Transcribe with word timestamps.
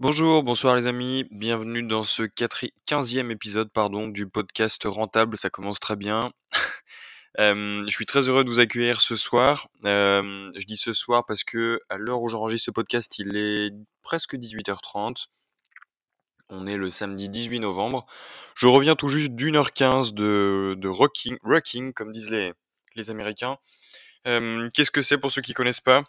Bonjour, 0.00 0.42
bonsoir 0.42 0.74
les 0.74 0.88
amis, 0.88 1.24
bienvenue 1.30 1.84
dans 1.84 2.02
ce 2.02 2.24
quatri 2.24 2.74
15e 2.88 3.30
épisode 3.30 3.70
pardon, 3.70 4.08
du 4.08 4.26
podcast 4.28 4.82
Rentable, 4.84 5.38
ça 5.38 5.50
commence 5.50 5.78
très 5.78 5.94
bien. 5.94 6.32
Je 7.38 7.86
suis 7.88 8.04
très 8.04 8.28
heureux 8.28 8.42
de 8.42 8.50
vous 8.50 8.58
accueillir 8.58 9.00
ce 9.00 9.14
soir. 9.14 9.68
Je 9.84 10.66
dis 10.66 10.76
ce 10.76 10.92
soir 10.92 11.24
parce 11.26 11.44
que 11.44 11.78
à 11.88 11.96
l'heure 11.96 12.20
où 12.20 12.28
j'enregistre 12.28 12.66
ce 12.66 12.70
podcast, 12.72 13.20
il 13.20 13.36
est 13.36 13.70
presque 14.02 14.34
18:30. 14.34 15.28
On 16.50 16.66
est 16.66 16.76
le 16.76 16.90
samedi 16.90 17.28
18 17.28 17.60
novembre. 17.60 18.04
Je 18.56 18.66
reviens 18.66 18.96
tout 18.96 19.08
juste 19.08 19.32
d'1 19.32 19.54
heure 19.54 19.70
15 19.70 20.12
de 20.12 20.74
de 20.76 20.88
rocking 20.88 21.36
rocking 21.42 21.92
comme 21.92 22.10
disent 22.10 22.30
les 22.30 22.52
les 22.96 23.10
Américains. 23.10 23.58
Qu'est-ce 24.24 24.90
que 24.90 25.02
c'est 25.02 25.18
pour 25.18 25.30
ceux 25.30 25.42
qui 25.42 25.54
connaissent 25.54 25.80
pas? 25.80 26.02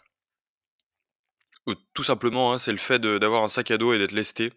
Tout 1.94 2.04
simplement, 2.04 2.52
hein, 2.52 2.58
c'est 2.58 2.70
le 2.70 2.78
fait 2.78 3.00
d'avoir 3.00 3.42
un 3.42 3.48
sac 3.48 3.72
à 3.72 3.78
dos 3.78 3.92
et 3.92 3.98
d'être 3.98 4.12
lesté 4.12 4.52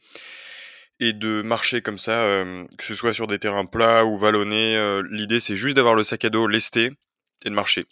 et 1.01 1.13
de 1.13 1.41
marcher 1.41 1.81
comme 1.81 1.97
ça, 1.97 2.25
hem, 2.41 2.67
que 2.77 2.83
ce 2.83 2.93
soit 2.93 3.13
sur 3.13 3.27
des 3.27 3.39
terrains 3.39 3.65
plats 3.65 4.03
ou 4.05 4.17
vallonnés, 4.17 4.75
heu, 4.75 5.01
l'idée 5.09 5.39
c'est 5.39 5.55
juste 5.55 5.75
d'avoir 5.77 5.95
le 5.95 6.03
sac 6.03 6.25
à 6.25 6.29
dos 6.29 6.45
lesté 6.47 6.91
et 7.45 7.49
de 7.49 7.53
marcher. 7.55 7.85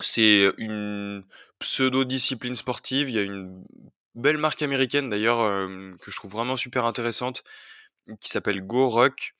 C'est 0.00 0.50
une 0.58 1.24
pseudo-discipline 1.60 2.56
sportive, 2.56 3.10
il 3.10 3.16
y 3.16 3.20
a 3.20 3.22
une 3.24 3.64
belle 4.14 4.38
marque 4.38 4.62
américaine 4.62 5.10
d'ailleurs, 5.10 5.40
hem, 5.42 5.96
que 6.00 6.10
je 6.10 6.16
trouve 6.16 6.32
vraiment 6.32 6.56
super 6.56 6.86
intéressante, 6.86 7.44
qui 8.20 8.30
s'appelle 8.30 8.62
GoRuck, 8.62 9.34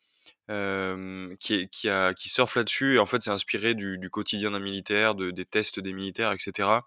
hem, 0.48 1.36
qui 1.40 1.68
qui 1.70 1.88
qui 2.16 2.28
surfe 2.30 2.56
là-dessus 2.56 2.96
et 2.96 2.98
en 3.00 3.06
fait 3.06 3.22
c'est 3.22 3.30
inspiré 3.30 3.74
du 3.74 3.98
du 3.98 4.10
quotidien 4.10 4.52
d'un 4.52 4.60
militaire, 4.60 5.14
de 5.16 5.30
des 5.32 5.44
tests 5.46 5.80
des 5.80 5.92
militaires 5.94 6.32
et 6.32 6.38
cetera. 6.40 6.78
Donc 6.78 6.84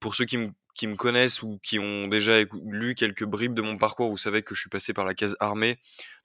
pour 0.00 0.14
ceux 0.14 0.24
qui 0.24 0.36
me 0.38 0.96
connaissent 0.96 1.42
ou 1.42 1.58
qui 1.62 1.78
ont 1.78 2.08
déjà 2.08 2.42
lu 2.64 2.94
quelques 2.94 3.24
bribes 3.24 3.54
de 3.54 3.62
mon 3.62 3.78
parcours, 3.78 4.10
vous 4.10 4.16
savez 4.16 4.42
que 4.42 4.54
je 4.54 4.60
suis 4.60 4.70
passé 4.70 4.92
par 4.92 5.04
la 5.04 5.14
case 5.14 5.36
armée. 5.40 5.78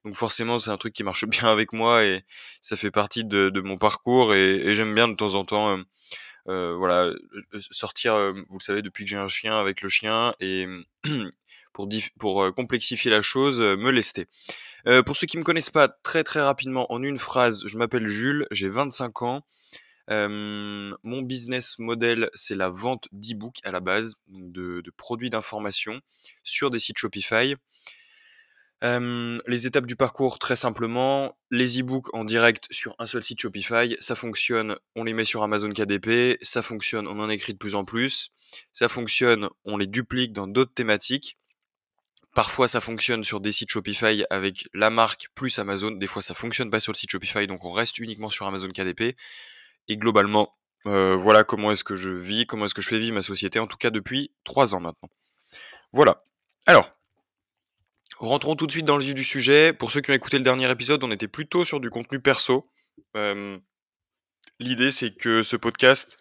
Donc 0.06 0.16
forcément, 0.16 0.60
c'est 0.60 0.72
un 0.72 0.78
truc 0.78 0.94
qui 0.94 1.04
marche 1.04 1.26
bien 1.28 1.52
avec 1.52 1.74
moi 1.74 2.04
et 2.04 2.24
ça 2.62 2.76
fait 2.76 2.92
partie 2.92 3.24
de 3.24 3.62
mon 3.62 3.78
parcours 3.78 4.34
et 4.34 4.74
j'aime 4.74 4.94
bien 4.94 5.08
de 5.08 5.16
temps 5.16 5.36
en 5.36 5.46
temps, 5.46 5.78
heu, 6.48 6.74
voilà, 6.74 7.08
heu, 7.08 7.20
sortir, 7.72 8.34
vous 8.50 8.58
le 8.58 8.64
savez 8.64 8.82
depuis 8.82 9.06
que 9.06 9.10
j'ai 9.10 9.18
un 9.18 9.28
chien, 9.28 9.60
avec 9.60 9.82
le 9.82 9.90
chien 9.90 10.34
et 10.40 10.68
pour 11.74 11.88
pour, 12.20 12.54
complexifier 12.56 13.12
la 13.12 13.22
chose, 13.22 13.60
me 13.60 13.92
lester. 13.92 14.28
Heu, 14.88 15.04
pour 15.04 15.16
ceux 15.16 15.28
qui 15.28 15.38
me 15.38 15.44
connaissent 15.44 15.70
pas, 15.70 15.88
très, 15.88 16.24
très 16.24 16.42
rapidement, 16.42 16.92
en 16.92 17.04
une 17.04 17.18
phrase, 17.18 17.64
je 17.68 17.78
m'appelle 17.78 18.08
Jules, 18.08 18.48
j'ai 18.52 18.68
25 18.70 19.22
ans. 19.22 19.46
Mon 20.12 21.22
business 21.22 21.80
model, 21.80 22.30
c'est 22.34 22.56
la 22.56 22.70
vente 22.70 23.08
d'e-books 23.14 23.60
à 23.64 23.72
la 23.72 23.80
base, 23.80 24.16
de 24.28 24.84
produits 24.98 25.30
d'information 25.30 26.02
sur 26.44 26.70
des 26.70 26.80
sites 26.80 26.98
Shopify. 26.98 27.56
Les 28.84 29.68
étapes 29.68 29.86
du 29.86 29.96
parcours, 29.96 30.38
très 30.38 30.56
simplement, 30.56 31.38
les 31.50 31.80
e-books 31.80 32.14
en 32.14 32.26
direct 32.26 32.68
sur 32.72 32.96
un 33.00 33.08
seul 33.08 33.24
site 33.24 33.40
Shopify, 33.42 33.96
ça 34.00 34.16
fonctionne, 34.16 34.76
on 34.96 35.04
les 35.04 35.14
met 35.14 35.24
sur 35.24 35.44
Amazon 35.44 35.72
KDP, 35.72 36.38
ça 36.42 36.62
fonctionne, 36.62 37.08
on 37.08 37.20
en 37.20 37.30
écrit 37.30 37.54
de 37.54 37.58
plus 37.58 37.76
en 37.76 37.86
plus, 37.86 38.32
ça 38.74 38.90
fonctionne, 38.90 39.50
on 39.66 39.78
les 39.78 39.88
duplique 39.88 40.34
dans 40.34 40.48
d'autres 40.48 40.74
thématiques. 40.74 41.38
Parfois, 42.34 42.68
ça 42.68 42.82
fonctionne 42.82 43.24
sur 43.24 43.40
des 43.40 43.52
sites 43.52 43.70
Shopify 43.70 44.24
avec 44.30 44.68
la 44.74 44.90
marque 44.90 45.28
plus 45.36 45.60
Amazon. 45.60 45.92
Des 45.92 46.08
fois, 46.08 46.22
ça 46.22 46.34
fonctionne 46.34 46.72
pas 46.72 46.80
sur 46.80 46.94
le 46.94 46.98
site 46.98 47.12
Shopify, 47.12 47.46
donc 47.46 47.66
on 47.66 47.72
reste 47.72 47.98
uniquement 48.00 48.30
sur 48.30 48.48
Amazon 48.48 48.70
KDP. 48.70 49.16
Et 49.92 49.98
globalement, 49.98 50.56
heu, 50.88 51.16
voilà 51.16 51.44
comment 51.44 51.70
est-ce 51.70 51.84
que 51.84 51.98
je 51.98 52.10
vis, 52.10 52.46
comment 52.46 52.64
est-ce 52.64 52.74
que 52.74 52.82
je 52.82 52.88
fais 52.88 52.98
vivre 52.98 53.16
ma 53.16 53.22
société, 53.22 53.60
en 53.60 53.68
tout 53.68 53.76
cas 53.76 53.90
depuis 53.90 54.32
3 54.46 54.74
ans 54.74 54.80
maintenant. 54.80 55.10
Voilà. 55.92 56.24
Alors 56.66 56.90
rentrons 58.18 58.56
tout 58.56 58.68
de 58.68 58.72
suite 58.72 58.86
dans 58.86 58.98
le 58.98 59.04
vif 59.04 59.16
du 59.16 59.26
sujet. 59.26 59.74
Pour 59.74 59.92
ceux 59.92 60.00
qui 60.00 60.12
ont 60.12 60.14
écouté 60.14 60.38
le 60.38 60.46
dernier 60.46 60.72
épisode, 60.72 61.04
on 61.04 61.12
était 61.12 61.28
plutôt 61.28 61.66
sur 61.66 61.82
du 61.82 61.90
contenu 61.90 62.22
perso. 62.22 62.70
Hem, 63.16 63.60
l'idée, 64.60 64.92
c'est 64.92 65.12
que 65.12 65.44
ce 65.44 65.58
podcast, 65.58 66.18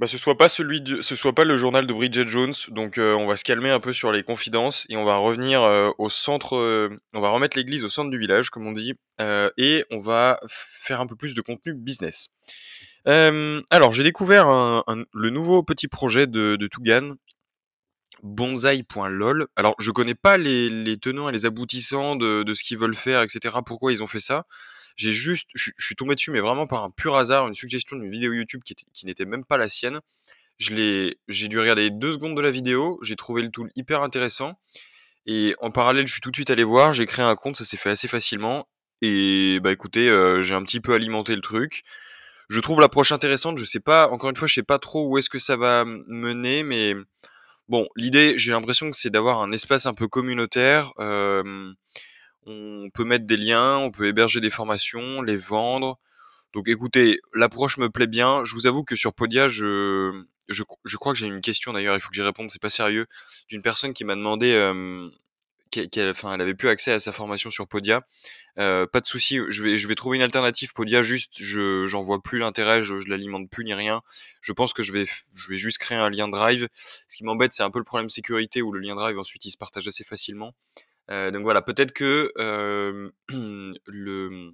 bah, 0.00 0.06
ce 0.06 0.16
soit 0.18 0.36
pas 0.38 0.48
celui 0.48 0.80
de 0.80 1.02
ce 1.02 1.14
soit 1.14 1.34
pas 1.34 1.44
le 1.44 1.56
journal 1.56 1.86
de 1.86 1.92
Bridget 1.92 2.26
Jones, 2.26 2.54
donc 2.70 2.98
heu, 2.98 3.14
on 3.14 3.26
va 3.26 3.36
se 3.36 3.44
calmer 3.44 3.68
un 3.70 3.80
peu 3.80 3.92
sur 3.92 4.10
les 4.12 4.22
confidences 4.22 4.86
et 4.88 4.96
on 4.96 5.04
va 5.04 5.16
revenir, 5.18 5.62
heu, 5.62 5.92
au 5.98 6.08
centre, 6.08 6.56
heu, 6.56 6.98
on 7.14 7.20
va 7.20 7.28
remettre 7.28 7.56
l'église 7.58 7.84
au 7.84 7.90
centre 7.90 8.10
du 8.10 8.18
village, 8.18 8.48
comme 8.48 8.66
on 8.66 8.72
dit, 8.72 8.94
et 9.58 9.84
on 9.90 9.98
va 9.98 10.40
faire 10.48 11.02
un 11.02 11.06
peu 11.06 11.16
plus 11.16 11.34
de 11.34 11.42
contenu 11.42 11.74
business. 11.74 12.30
Alors 13.06 13.92
j'ai 13.92 14.02
découvert 14.02 14.46
le 15.12 15.30
nouveau 15.30 15.62
petit 15.62 15.88
projet 15.88 16.26
de 16.26 16.56
de 16.56 16.66
Tougan, 16.66 17.14
Bonsaï.lol. 18.22 19.46
Alors 19.56 19.74
je 19.78 19.90
connais 19.90 20.14
pas 20.14 20.38
les 20.38 20.70
les 20.70 20.96
tenants 20.96 21.28
et 21.28 21.32
les 21.32 21.44
aboutissants 21.46 22.16
de 22.16 22.42
de 22.42 22.54
ce 22.54 22.64
qu'ils 22.64 22.78
veulent 22.78 22.94
faire 22.94 23.22
et 23.22 23.28
cetera, 23.28 23.62
pourquoi 23.62 23.92
ils 23.92 24.02
ont 24.02 24.06
fait 24.06 24.20
ça. 24.20 24.44
J'ai 24.96 25.12
juste 25.12 25.50
je 25.54 25.70
suis 25.78 25.94
tombé 25.96 26.14
dessus, 26.14 26.30
mais 26.30 26.40
vraiment 26.40 26.66
par 26.66 26.84
un 26.84 26.90
pur 26.90 27.16
hasard, 27.16 27.48
une 27.48 27.54
suggestion 27.54 27.96
d'une 27.96 28.10
vidéo 28.10 28.32
YouTube 28.32 28.62
qui 28.64 28.72
était 28.74 28.86
qui 28.92 29.06
n'était 29.06 29.24
même 29.24 29.44
pas 29.44 29.58
la 29.58 29.68
sienne. 29.68 30.00
Je 30.58 30.74
l'ai 30.74 31.18
j'ai 31.28 31.48
dû 31.48 31.58
regarder 31.58 31.90
2 31.90 32.12
secondes 32.12 32.36
de 32.36 32.40
la 32.42 32.50
vidéo, 32.50 32.98
j'ai 33.02 33.16
trouvé 33.16 33.42
le 33.42 33.50
tool 33.50 33.70
hyper 33.76 34.02
intéressant 34.02 34.58
et 35.26 35.54
en 35.60 35.70
parallèle, 35.70 36.06
je 36.06 36.12
suis 36.12 36.20
tout 36.20 36.30
de 36.30 36.36
suite 36.36 36.50
allé 36.50 36.64
voir, 36.64 36.92
j'ai 36.92 37.06
créé 37.06 37.24
un 37.24 37.36
compte, 37.36 37.56
ça 37.56 37.64
s'est 37.64 37.76
fait 37.76 37.90
assez 37.90 38.08
facilement 38.08 38.66
et 39.02 39.60
bah, 39.62 39.72
écoutez, 39.72 40.08
heu, 40.08 40.42
j'ai 40.42 40.54
un 40.54 40.62
petit 40.62 40.80
peu 40.80 40.94
alimenté 40.94 41.34
le 41.34 41.40
truc. 41.40 41.82
Je 42.48 42.60
trouve 42.60 42.80
l'approche 42.80 43.12
intéressante, 43.12 43.58
je 43.58 43.64
sais 43.64 43.80
pas 43.80 44.08
encore 44.08 44.30
une 44.30 44.36
fois, 44.36 44.48
je 44.48 44.54
sais 44.54 44.62
pas 44.62 44.78
trop 44.78 45.06
où 45.08 45.18
est-ce 45.18 45.30
que 45.30 45.38
ça 45.38 45.56
va 45.56 45.84
mener, 45.86 46.62
mais 46.64 46.94
bon, 47.68 47.88
l'idée, 47.96 48.36
j'ai 48.38 48.50
l'impression 48.52 48.90
que 48.90 48.96
c'est 48.96 49.10
d'avoir 49.10 49.40
un 49.40 49.52
espace 49.52 49.86
un 49.86 49.94
peu 49.94 50.08
communautaire. 50.08 50.92
Hem, 50.98 51.74
on 52.46 52.90
peut 52.92 53.04
mettre 53.04 53.26
des 53.26 53.36
liens, 53.36 53.78
on 53.78 53.90
peut 53.90 54.06
héberger 54.06 54.40
des 54.40 54.50
formations, 54.50 55.22
les 55.22 55.36
vendre. 55.36 55.98
Donc 56.52 56.68
écoutez, 56.68 57.20
l'approche 57.34 57.78
me 57.78 57.90
plaît 57.90 58.06
bien. 58.08 58.44
Je 58.44 58.54
vous 58.54 58.66
avoue 58.66 58.82
que 58.84 58.96
sur 58.96 59.14
Podia, 59.14 59.48
je 59.48 60.24
je 60.48 60.64
je 60.84 60.96
crois 60.96 61.12
que 61.12 61.18
j'ai 61.18 61.26
une 61.26 61.40
question 61.40 61.72
d'ailleurs, 61.72 61.94
il 61.96 62.00
faut 62.00 62.08
que 62.10 62.16
j'y 62.16 62.22
réponde, 62.22 62.50
c'est 62.50 62.60
pas 62.60 62.70
sérieux, 62.70 63.06
d'une 63.48 63.62
personne 63.62 63.92
qui 63.94 64.04
m'a 64.04 64.16
demandé, 64.16 64.52
qu'elle 65.70 66.10
enfin, 66.10 66.34
elle 66.34 66.40
avait 66.40 66.54
plus 66.54 66.68
accès 66.68 66.90
à 66.92 66.98
sa 66.98 67.12
formation 67.12 67.50
sur 67.50 67.68
Podia. 67.68 68.02
Pas 68.56 69.00
de 69.00 69.06
souci, 69.06 69.38
je 69.48 69.62
vais 69.62 69.76
je 69.76 69.86
vais 69.86 69.94
trouver 69.94 70.16
une 70.16 70.22
alternative 70.24 70.72
Podia, 70.74 71.02
juste 71.02 71.34
je 71.40 71.86
j'en 71.86 72.00
vois 72.00 72.20
plus 72.22 72.38
l'intérêt, 72.40 72.82
je 72.82 72.98
je 72.98 73.08
l'alimente 73.08 73.48
plus 73.48 73.64
ni 73.64 73.74
rien. 73.74 74.02
Je 74.42 74.52
pense 74.52 74.72
que 74.72 74.82
je 74.82 74.92
vais 74.92 75.04
je 75.06 75.48
vais 75.48 75.56
juste 75.56 75.78
créer 75.78 75.98
un 75.98 76.10
lien 76.10 76.26
Drive. 76.28 76.68
Ce 76.74 77.16
qui 77.16 77.24
m'embête, 77.24 77.52
c'est 77.52 77.62
un 77.62 77.70
peu 77.70 77.78
le 77.78 77.84
problème 77.84 78.10
sécurité 78.10 78.62
où 78.62 78.72
le 78.72 78.80
lien 78.80 78.96
Drive 78.96 79.18
ensuite 79.18 79.44
il 79.44 79.50
se 79.52 79.56
partage 79.56 79.86
assez 79.86 80.02
facilement. 80.04 80.54
Heu, 81.10 81.30
donc 81.32 81.42
voilà, 81.42 81.62
peut-être 81.62 81.92
que, 81.92 82.32
le, 83.28 84.28
mmh, 84.30 84.52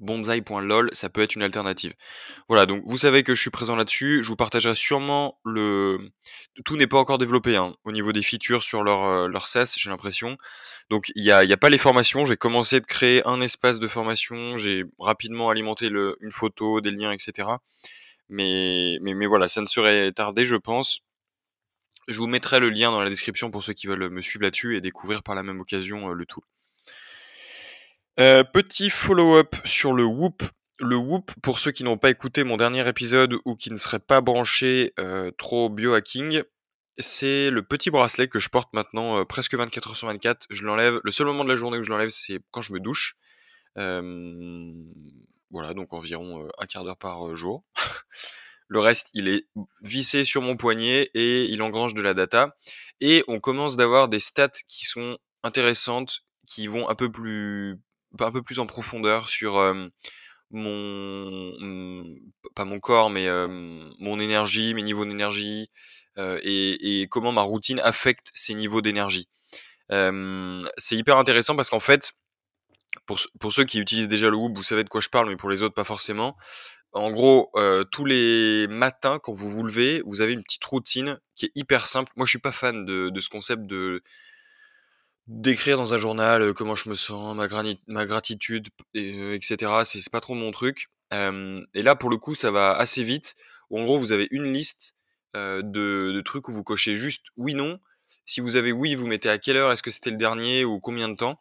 Bonsaï.lol, 0.00 0.90
ça 0.92 1.08
peut 1.10 1.22
être 1.22 1.36
une 1.36 1.42
alternative. 1.42 1.92
Voilà, 2.48 2.66
donc 2.66 2.82
vous 2.86 2.98
savez 2.98 3.22
que 3.24 3.34
je 3.34 3.40
suis 3.40 3.50
présent 3.50 3.76
là-dessus, 3.76 4.22
je 4.22 4.28
vous 4.28 4.36
partagerai 4.36 4.74
sûrement 4.74 5.38
le 5.44 5.98
tout 6.64 6.76
n'est 6.76 6.86
pas 6.88 6.98
encore 6.98 7.18
développé, 7.18 7.56
hein, 7.56 7.74
au 7.84 7.92
niveau 7.92 8.12
des 8.12 8.22
features 8.22 8.62
sur 8.64 8.82
leur, 8.84 9.04
heu, 9.04 9.28
leur 9.28 9.46
SaaS, 9.46 9.74
j'ai 9.78 9.90
l'impression. 9.90 10.36
Donc 10.90 11.12
il 11.16 11.24
y 11.24 11.32
a 11.32 11.56
pas 11.58 11.70
les 11.70 11.78
formations, 11.78 12.26
j'ai 12.26 12.36
commencé 12.36 12.80
de 12.80 12.86
créer 12.86 13.26
un 13.28 13.40
espace 13.40 13.78
de 13.80 13.88
formation, 13.88 14.58
j'ai 14.58 14.84
rapidement 14.98 15.50
alimenté 15.50 15.86
une 15.88 16.30
photo, 16.32 16.80
des 16.80 16.90
liens 16.92 17.12
et 17.12 17.18
cetera. 17.18 17.60
Mais 18.28 18.98
mais 19.02 19.14
mais 19.14 19.26
voilà, 19.26 19.48
ça 19.48 19.60
ne 19.62 19.66
saurait 19.66 20.12
tarder, 20.12 20.44
je 20.44 20.56
pense. 20.56 21.00
Je 22.08 22.18
vous 22.18 22.26
mettrai 22.26 22.60
le 22.60 22.68
lien 22.68 22.90
dans 22.90 23.00
la 23.00 23.08
description 23.08 23.50
pour 23.50 23.62
ceux 23.62 23.72
qui 23.72 23.86
veulent 23.86 24.10
me 24.10 24.20
suivre 24.20 24.44
là-dessus 24.44 24.76
et 24.76 24.80
découvrir 24.82 25.22
par 25.22 25.34
la 25.34 25.42
même 25.42 25.60
occasion, 25.60 26.10
heu, 26.10 26.14
le 26.14 26.26
tool. 26.26 26.44
Heu, 28.20 28.44
petit 28.52 28.90
follow-up 28.90 29.56
sur 29.64 29.92
le 29.92 30.04
Whoop. 30.04 30.42
Le 30.80 30.96
Whoop, 30.96 31.32
pour 31.42 31.58
ceux 31.58 31.70
qui 31.70 31.82
n'ont 31.84 31.96
pas 31.98 32.10
écouté 32.10 32.44
mon 32.44 32.56
dernier 32.56 32.86
épisode 32.88 33.36
ou 33.44 33.56
qui 33.56 33.70
ne 33.70 33.76
seraient 33.76 33.98
pas 34.00 34.20
branchés, 34.20 34.92
heu, 35.00 35.32
trop 35.38 35.68
biohacking, 35.70 36.42
c'est 36.98 37.50
le 37.50 37.62
petit 37.62 37.90
bracelet 37.90 38.28
que 38.28 38.38
je 38.38 38.48
porte 38.50 38.72
maintenant, 38.74 39.24
presque 39.24 39.54
24 39.54 39.88
heures 39.90 39.96
sur 39.96 40.08
24. 40.08 40.46
Je 40.50 40.64
l'enlève 40.64 41.00
le 41.02 41.10
seul 41.10 41.26
moment 41.26 41.44
de 41.44 41.48
la 41.48 41.56
journée 41.56 41.78
où 41.78 41.82
je 41.82 41.90
l'enlève, 41.90 42.10
c'est 42.10 42.40
quand 42.50 42.60
je 42.60 42.72
me 42.72 42.80
douche. 42.80 43.16
Voilà, 45.50 45.74
donc 45.74 45.92
environ, 45.92 46.44
heu, 46.44 46.48
1/4 46.58 46.84
d'heure 46.84 46.96
par, 46.98 47.34
jour. 47.36 47.64
Le 48.68 48.80
reste, 48.80 49.10
il 49.14 49.28
est 49.28 49.46
vissé 49.82 50.24
sur 50.24 50.42
mon 50.42 50.56
poignet 50.56 51.10
et 51.14 51.44
il 51.44 51.62
engrange 51.62 51.94
de 51.94 52.02
la 52.02 52.14
data 52.14 52.56
et 53.00 53.22
on 53.28 53.40
commence 53.40 53.76
d'avoir 53.76 54.08
des 54.08 54.18
stats 54.20 54.48
qui 54.68 54.86
sont 54.86 55.18
intéressantes, 55.42 56.20
qui 56.46 56.66
vont 56.66 56.88
un 56.88 56.94
peu 56.94 57.10
plus 57.12 57.78
en 58.58 58.66
profondeur 58.66 59.28
sur, 59.28 59.62
hem, 59.62 59.90
mon, 60.50 61.52
mmh, 61.60 62.18
pas 62.54 62.64
mon 62.64 62.80
corps, 62.80 63.10
mais, 63.10 63.24
hem, 63.24 63.92
mon 63.98 64.18
énergie, 64.20 64.74
mes 64.74 64.82
niveaux 64.82 65.04
d'énergie, 65.04 65.70
heu 66.18 66.40
et 66.44 67.06
comment 67.10 67.32
ma 67.32 67.42
routine 67.42 67.80
affecte 67.80 68.28
ces 68.34 68.54
niveaux 68.54 68.80
d'énergie. 68.82 69.28
C'est 70.78 70.96
hyper 70.96 71.18
intéressant 71.18 71.56
parce 71.56 71.70
qu'en 71.70 71.80
fait, 71.80 72.12
pour 73.06 73.18
pour 73.40 73.52
ceux 73.52 73.64
qui 73.64 73.78
utilisent 73.80 74.08
déjà 74.08 74.30
le 74.30 74.36
Whoop, 74.36 74.56
vous 74.56 74.62
savez 74.62 74.84
de 74.84 74.88
quoi 74.88 75.00
je 75.00 75.08
parle, 75.08 75.28
mais 75.28 75.36
pour 75.36 75.50
les 75.50 75.62
autres, 75.62 75.74
pas 75.74 75.84
forcément. 75.84 76.36
En 76.94 77.10
gros, 77.10 77.50
euh, 77.56 77.84
tous 77.84 78.04
les 78.04 78.66
matins, 78.68 79.18
quand 79.18 79.32
vous 79.32 79.50
vous 79.50 79.64
levez, 79.64 80.02
vous 80.06 80.20
avez 80.20 80.32
une 80.32 80.42
petite 80.42 80.64
routine 80.64 81.18
qui 81.34 81.46
est 81.46 81.52
hyper 81.56 81.86
simple. 81.86 82.12
Moi, 82.16 82.24
je 82.24 82.30
suis 82.30 82.38
pas 82.38 82.52
fan 82.52 82.84
de, 82.84 83.20
ce 83.20 83.28
concept 83.28 83.66
de 83.66 84.02
d'écrire 85.26 85.78
dans 85.78 85.94
un 85.94 85.96
journal 85.96 86.42
euh, 86.42 86.52
comment 86.52 86.74
je 86.74 86.90
me 86.90 86.94
sens, 86.94 87.34
ma, 87.34 88.06
gratitude, 88.06 88.68
et, 88.92 89.34
etc. 89.34 89.72
C'est 89.84 90.08
pas 90.10 90.20
trop 90.20 90.34
mon 90.34 90.50
truc. 90.50 90.88
et 91.12 91.82
là, 91.82 91.96
pour 91.96 92.10
le 92.10 92.16
coup, 92.16 92.34
ça 92.34 92.50
va 92.50 92.76
assez 92.76 93.02
vite. 93.02 93.34
En 93.70 93.84
gros, 93.84 93.98
vous 93.98 94.12
avez 94.12 94.28
une 94.30 94.52
liste 94.52 94.94
de, 95.34 95.62
de 95.62 96.20
trucs 96.20 96.48
où 96.48 96.52
vous 96.52 96.62
cochez 96.62 96.94
juste 96.96 97.26
oui, 97.36 97.54
non. 97.54 97.80
Si 98.26 98.40
vous 98.40 98.56
avez 98.56 98.72
oui, 98.72 98.94
vous 98.94 99.06
mettez 99.06 99.28
à 99.28 99.38
quelle 99.38 99.56
heure, 99.56 99.72
est-ce 99.72 99.82
que 99.82 99.90
c'était 99.90 100.10
le 100.10 100.16
dernier 100.16 100.64
ou 100.64 100.78
combien 100.80 101.08
de 101.08 101.16
temps? 101.16 101.36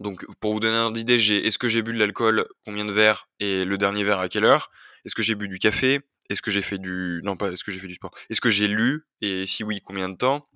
Donc, 0.00 0.24
pour 0.40 0.52
vous 0.52 0.60
donner 0.60 0.76
un 0.76 0.84
ordre 0.84 1.16
j'ai 1.16 1.46
est-ce 1.46 1.58
que 1.58 1.68
j'ai 1.68 1.82
bu 1.82 1.92
de 1.92 1.98
l'alcool, 1.98 2.46
combien 2.64 2.84
de 2.84 2.92
verres 2.92 3.28
et 3.40 3.64
le 3.64 3.78
dernier 3.78 4.04
verre 4.04 4.20
à 4.20 4.28
quelle 4.28 4.44
heure? 4.44 4.70
Est-ce 5.04 5.14
que 5.14 5.22
j'ai 5.22 5.34
bu 5.34 5.48
du 5.48 5.58
café? 5.58 6.00
Est-ce 6.30 6.42
que 6.42 6.50
j'ai 6.50 6.62
fait 6.62 6.78
du 6.78 7.20
non 7.24 7.36
pas 7.36 7.50
est-ce 7.50 7.64
que 7.64 7.72
j'ai 7.72 7.78
fait 7.78 7.88
du 7.88 7.94
sport? 7.94 8.12
Est-ce 8.30 8.40
que 8.40 8.50
j'ai 8.50 8.68
lu? 8.68 9.06
Et 9.20 9.46
si 9.46 9.64
oui, 9.64 9.80
combien 9.84 10.08
de 10.08 10.16
temps? 10.16 10.48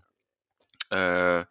Euh, 0.93 1.45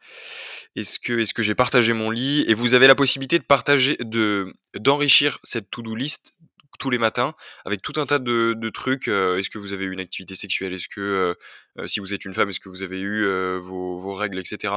est-ce 0.75 0.99
que 0.99 1.43
j'ai 1.43 1.55
partagé 1.55 1.93
mon 1.93 2.09
lit? 2.09 2.45
Et 2.47 2.53
vous 2.53 2.73
avez 2.73 2.87
la 2.87 2.95
possibilité 2.95 3.37
de 3.37 3.43
partager 3.43 3.97
de 3.99 4.53
d'enrichir 4.75 5.39
cette 5.43 5.69
to-do 5.69 5.95
list 5.95 6.35
tous 6.79 6.89
les 6.89 6.97
matins 6.97 7.35
avec 7.63 7.81
tout 7.81 7.93
un 7.97 8.05
tas 8.05 8.19
de, 8.19 8.69
trucs. 8.69 9.07
Euh, 9.07 9.37
est-ce 9.37 9.49
que 9.49 9.57
vous 9.57 9.73
avez 9.73 9.85
eu 9.85 9.91
une 9.91 9.99
activité 9.99 10.35
sexuelle? 10.35 10.73
Est-ce 10.73 10.89
que 10.89 11.35
euh, 11.77 11.87
si 11.87 11.99
vous 11.99 12.13
êtes 12.13 12.25
une 12.25 12.33
femme, 12.33 12.49
est-ce 12.49 12.59
que 12.59 12.69
vous 12.69 12.83
avez 12.83 12.99
eu 12.99 13.25
vos 13.59 14.13
règles, 14.13 14.39
etc. 14.39 14.73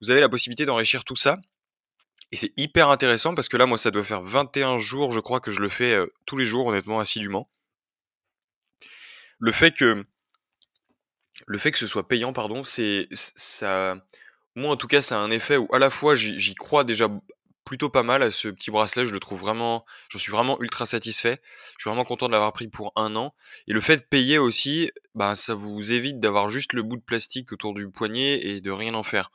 Vous 0.00 0.10
avez 0.10 0.20
la 0.20 0.28
possibilité 0.28 0.64
d'enrichir 0.64 1.04
tout 1.04 1.16
ça 1.16 1.38
et 2.32 2.36
c'est 2.36 2.52
hyper 2.56 2.88
intéressant 2.88 3.34
parce 3.34 3.48
que 3.48 3.56
là, 3.56 3.66
moi, 3.66 3.78
ça 3.78 3.90
doit 3.90 4.04
faire 4.04 4.22
21 4.22 4.78
jours, 4.78 5.12
je 5.12 5.20
crois 5.20 5.40
que 5.40 5.50
je 5.50 5.60
le 5.60 5.68
fais 5.68 5.96
tous 6.26 6.36
les 6.36 6.44
jours, 6.44 6.66
honnêtement, 6.66 7.00
assidûment. 7.00 7.48
Le 9.38 9.52
fait 9.52 9.72
que, 9.72 10.04
le 11.46 11.58
fait 11.58 11.72
que 11.72 11.78
ce 11.78 11.86
soit 11.86 12.06
payant, 12.06 12.32
pardon, 12.32 12.62
c'est, 12.62 13.08
ça, 13.12 13.96
moi, 14.54 14.70
en 14.70 14.76
tout 14.76 14.86
cas, 14.86 15.00
ça 15.00 15.16
a 15.16 15.22
un 15.22 15.30
effet 15.30 15.56
où 15.56 15.68
à 15.72 15.78
la 15.78 15.90
fois 15.90 16.14
j'y 16.14 16.54
crois 16.54 16.84
déjà 16.84 17.08
plutôt 17.64 17.88
pas 17.88 18.02
mal 18.02 18.22
à 18.22 18.30
ce 18.30 18.48
petit 18.48 18.70
bracelet, 18.70 19.06
je 19.06 19.12
le 19.12 19.20
trouve 19.20 19.40
vraiment, 19.40 19.84
je 20.08 20.18
suis 20.18 20.32
vraiment 20.32 20.60
ultra 20.60 20.86
satisfait. 20.86 21.40
Je 21.78 21.82
suis 21.82 21.88
vraiment 21.88 22.04
content 22.04 22.26
de 22.26 22.32
l'avoir 22.32 22.52
pris 22.52 22.66
pour 22.66 22.92
un 22.96 23.14
an. 23.14 23.32
Et 23.68 23.72
le 23.72 23.80
fait 23.80 23.98
de 23.98 24.02
payer 24.02 24.38
aussi, 24.38 24.90
bah, 25.14 25.36
ça 25.36 25.54
vous 25.54 25.92
évite 25.92 26.18
d'avoir 26.18 26.48
juste 26.48 26.72
le 26.72 26.82
bout 26.82 26.96
de 26.96 27.02
plastique 27.02 27.52
autour 27.52 27.74
du 27.74 27.88
poignet 27.88 28.44
et 28.44 28.60
de 28.60 28.70
rien 28.72 28.94
en 28.94 29.04
faire. 29.04 29.30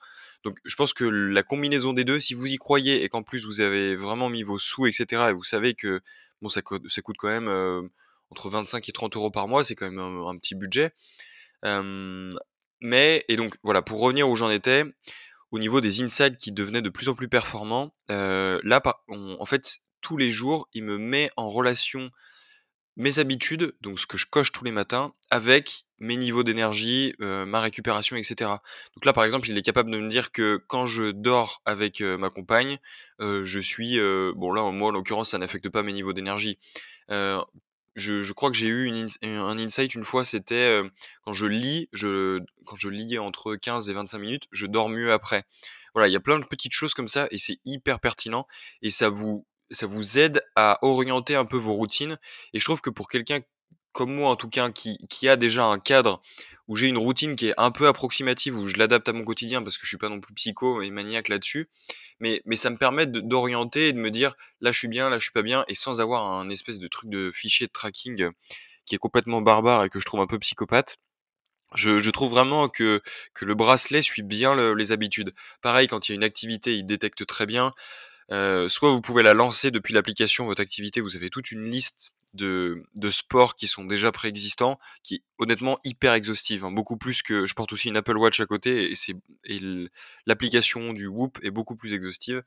Donc 0.46 0.60
je 0.64 0.76
pense 0.76 0.94
que 0.94 1.04
la 1.04 1.44
combinaison 1.44 1.92
des 1.92 2.06
deux, 2.06 2.20
si 2.20 2.36
vous 2.36 2.46
y 2.46 2.58
croyez 2.58 3.04
et 3.04 3.10
qu'en 3.10 3.24
plus 3.24 3.46
vous 3.46 3.62
avez 3.62 3.96
vraiment 3.96 4.30
mis 4.30 4.44
vos 4.44 4.60
sous, 4.60 4.86
etc., 4.86 5.24
et 5.30 5.34
vous 5.34 5.44
savez 5.44 5.74
que 5.74 6.02
bon, 6.42 6.50
ça, 6.50 6.62
coûte, 6.62 6.84
quand 7.18 7.28
même 7.28 7.48
euh, 7.50 7.82
entre 8.30 8.50
25 8.50 8.88
et 8.88 8.92
30 8.92 9.16
euros 9.16 9.32
par 9.32 9.48
mois, 9.48 9.64
c'est 9.64 9.76
quand 9.76 9.90
même 9.90 10.00
un, 10.00 10.38
petit 10.38 10.56
budget. 10.56 10.94
mais, 12.82 13.26
et 13.28 13.36
donc 13.36 13.56
voilà, 13.64 13.82
pour 13.82 14.00
revenir 14.00 14.30
où 14.30 14.36
j'en 14.36 14.52
étais, 14.52 14.84
au 15.52 15.58
niveau 15.60 15.82
des 15.82 16.04
insides 16.04 16.38
qui 16.38 16.52
devenaient 16.52 16.82
de 16.82 16.90
plus 16.90 17.10
en 17.10 17.16
plus 17.16 17.28
performants, 17.28 17.96
euh, 18.12 18.60
là, 18.64 18.82
en 19.08 19.46
fait, 19.46 19.80
tous 20.02 20.18
les 20.18 20.30
jours, 20.30 20.70
il 20.74 20.84
me 20.84 20.98
met 20.98 21.32
en 21.38 21.50
relation 21.50 22.12
mes 22.98 23.20
habitudes, 23.20 23.76
donc 23.82 24.00
ce 24.00 24.06
que 24.06 24.18
je 24.18 24.28
coche 24.28 24.52
tous 24.52 24.64
les 24.64 24.72
matins, 24.72 25.14
avec 25.32 25.85
mes 26.00 26.18
niveaux 26.18 26.44
d'énergie, 26.44 27.14
euh, 27.22 27.46
ma 27.46 27.62
récupération, 27.62 28.16
etc. 28.16 28.36
Donc 28.96 29.06
là, 29.06 29.14
par 29.14 29.24
exemple, 29.24 29.50
il 29.50 29.58
est 29.58 29.62
capable 29.62 29.92
de 29.92 29.98
me 29.98 30.10
dire 30.10 30.32
que 30.32 30.58
quand 30.68 30.86
je 30.86 31.12
dors 31.12 31.62
avec 31.66 32.02
euh, 32.02 32.18
ma 32.18 32.30
compagne, 32.30 32.80
euh, 33.22 33.44
je 33.44 33.60
suis... 33.60 33.98
bon 34.36 34.52
là, 34.52 34.70
moi, 34.72 34.90
en 34.90 34.92
l'occurrence, 34.92 35.32
ça 35.32 35.38
n'affecte 35.38 35.70
pas 35.70 35.84
mes 35.84 35.94
niveaux 35.94 36.14
d'énergie. 36.14 36.58
Je, 37.10 38.34
crois 38.34 38.52
que 38.52 38.58
j'ai 38.58 38.68
eu 38.68 38.92
un 39.24 39.58
insight 39.58 39.96
une 39.96 40.04
fois, 40.04 40.26
c'était 40.26 40.82
quand 41.24 41.34
je 41.34 41.46
lis, 41.46 41.90
quand 41.94 42.76
je 42.76 42.90
lis 42.90 43.18
entre 43.18 43.56
15 43.56 43.90
et 43.90 43.94
25 43.94 44.18
minutes, 44.20 44.44
je 44.52 44.68
dors 44.68 44.90
mieux 44.90 45.14
après. 45.14 45.46
Voilà, 45.94 46.10
il 46.10 46.12
y 46.12 46.18
a 46.18 46.20
plein 46.20 46.40
de 46.40 46.46
petites 46.46 46.74
choses 46.74 46.94
comme 46.94 47.08
ça 47.08 47.28
et 47.32 47.38
c'est 47.38 47.58
hyper 47.64 48.02
pertinent 48.02 48.48
et 48.82 48.90
ça 48.90 49.08
vous 49.08 49.46
ça 49.72 49.88
vous 49.88 50.20
aide 50.20 50.44
à 50.56 50.78
orienter 50.82 51.36
un 51.36 51.46
peu 51.46 51.58
vos 51.58 51.74
routines. 51.74 52.20
Et 52.54 52.60
je 52.60 52.66
trouve 52.66 52.82
que 52.82 52.90
pour 52.90 53.08
quelqu'un 53.08 53.40
comme 53.96 54.14
moi, 54.14 54.30
en 54.30 54.36
tout 54.36 54.50
cas, 54.50 54.70
qui, 54.72 55.30
a 55.30 55.38
déjà 55.38 55.64
un 55.64 55.80
cadre 55.80 56.22
où 56.68 56.76
j'ai 56.76 56.88
une 56.88 56.98
routine 56.98 57.38
qui 57.38 57.48
est 57.48 57.54
un 57.56 57.72
peu 57.72 57.88
approximative, 57.88 58.58
où 58.58 58.68
je 58.68 58.76
l'adapte 58.76 59.08
à 59.08 59.14
mon 59.14 59.24
quotidien 59.24 59.64
parce 59.64 59.78
que 59.78 59.86
je 59.86 59.88
suis 59.88 59.98
pas 59.98 60.10
non 60.10 60.20
plus 60.20 60.34
psycho 60.34 60.82
et 60.82 60.90
maniaque 60.90 61.30
là-dessus, 61.30 61.70
mais, 62.20 62.42
ça 62.56 62.70
me 62.70 62.78
permet 62.78 63.06
d'orienter 63.06 63.88
et 63.88 63.94
de 63.94 63.98
me 63.98 64.12
dire 64.12 64.36
là 64.60 64.74
je 64.74 64.78
suis 64.78 64.90
bien, 64.90 65.10
là 65.10 65.18
je 65.18 65.24
suis 65.24 65.32
pas 65.32 65.44
bien, 65.44 65.64
et 65.70 65.74
sans 65.74 66.02
avoir 66.02 66.30
un 66.30 66.50
espèce 66.50 66.80
de 66.80 66.88
truc 66.90 67.10
de 67.10 67.32
fichier 67.34 67.68
de 67.68 67.72
tracking 67.72 68.30
qui 68.86 68.96
est 68.96 69.00
complètement 69.00 69.42
barbare 69.42 69.86
et 69.86 69.90
que 69.90 70.00
je 70.00 70.06
trouve 70.06 70.20
un 70.20 70.28
peu 70.28 70.40
psychopathe. 70.40 70.98
Je, 71.74 72.10
trouve 72.10 72.32
vraiment 72.32 72.68
que, 72.68 73.02
que 73.34 73.46
le 73.46 73.56
bracelet 73.56 74.02
suit 74.02 74.24
bien 74.24 74.76
les 74.76 74.92
habitudes. 74.92 75.34
Pareil, 75.62 75.88
quand 75.88 76.08
il 76.08 76.12
y 76.12 76.14
a 76.14 76.16
une 76.16 76.24
activité, 76.24 76.76
il 76.76 76.86
détecte 76.86 77.26
très 77.26 77.46
bien. 77.46 77.74
Euh, 78.32 78.68
soit 78.68 78.92
vous 78.92 79.02
pouvez 79.02 79.24
la 79.24 79.34
lancer 79.34 79.72
depuis 79.72 79.94
l'application, 79.94 80.46
votre 80.46 80.62
activité, 80.62 81.00
vous 81.00 81.16
avez 81.16 81.30
toute 81.30 81.52
une 81.52 81.64
liste 81.64 82.14
de, 82.36 82.84
de 82.96 83.10
sports 83.10 83.56
qui 83.56 83.68
sont 83.68 83.86
déjà 83.86 84.12
préexistants, 84.12 84.80
qui 85.04 85.16
est 85.16 85.24
honnêtement 85.38 85.78
hyper 85.84 86.14
exhaustive, 86.14 86.66
hein. 86.66 86.72
beaucoup 86.72 86.98
plus 86.98 87.22
que 87.22 87.46
je 87.46 87.54
porte 87.54 87.74
aussi 87.74 87.90
une 87.90 87.98
Apple 87.98 88.18
Watch 88.18 88.40
à 88.40 88.46
côté 88.46 88.92
et 88.92 88.96
c'est 88.96 89.16
l'application 90.26 90.94
du 90.94 91.08
Whoop 91.08 91.40
est 91.44 91.52
beaucoup 91.52 91.76
plus 91.76 91.94
exhaustive. 91.94 92.44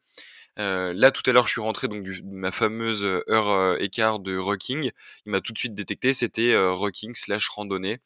Euh, 0.58 0.92
là 0.94 1.10
tout 1.10 1.22
à 1.26 1.32
l'heure 1.32 1.46
je 1.46 1.52
suis 1.52 1.60
rentré 1.60 1.86
donc 1.86 2.02
du, 2.02 2.20
ma 2.24 2.50
fameuse 2.50 3.04
heure 3.04 3.50
euh, 3.50 3.76
écart 3.78 4.18
de 4.18 4.36
rocking, 4.36 4.90
il 5.26 5.32
m'a 5.32 5.40
tout 5.40 5.52
de 5.52 5.58
suite 5.58 5.74
détecté 5.74 6.12
c'était 6.12 6.52
euh, 6.52 6.72
rocking 6.72 7.14
slash 7.14 7.48
randonnée 7.48 8.00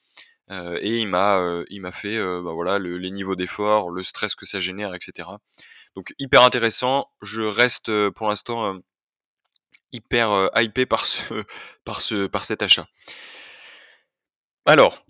euh, 0.50 0.78
et 0.82 0.98
il 0.98 1.08
m'a 1.08 1.92
fait 1.92 2.18
bah 2.42 2.52
voilà 2.52 2.78
le, 2.78 2.98
les 2.98 3.10
niveaux 3.10 3.36
d'effort, 3.36 3.90
le 3.90 4.02
stress 4.02 4.34
que 4.34 4.44
ça 4.44 4.60
génère, 4.60 4.94
etc. 4.94 5.28
Donc 5.96 6.14
hyper 6.18 6.42
intéressant. 6.42 7.10
Je 7.20 7.42
reste 7.42 7.88
euh, 7.88 8.10
pour 8.10 8.28
l'instant 8.28 8.74
euh, 8.74 8.78
hyper 9.92 10.32
euh, 10.32 10.48
hypé 10.56 10.86
par 10.86 11.04
ce, 11.04 11.44
par 11.84 12.00
ce, 12.00 12.26
par 12.26 12.44
cet 12.44 12.62
achat. 12.62 12.86
Alors, 14.64 15.04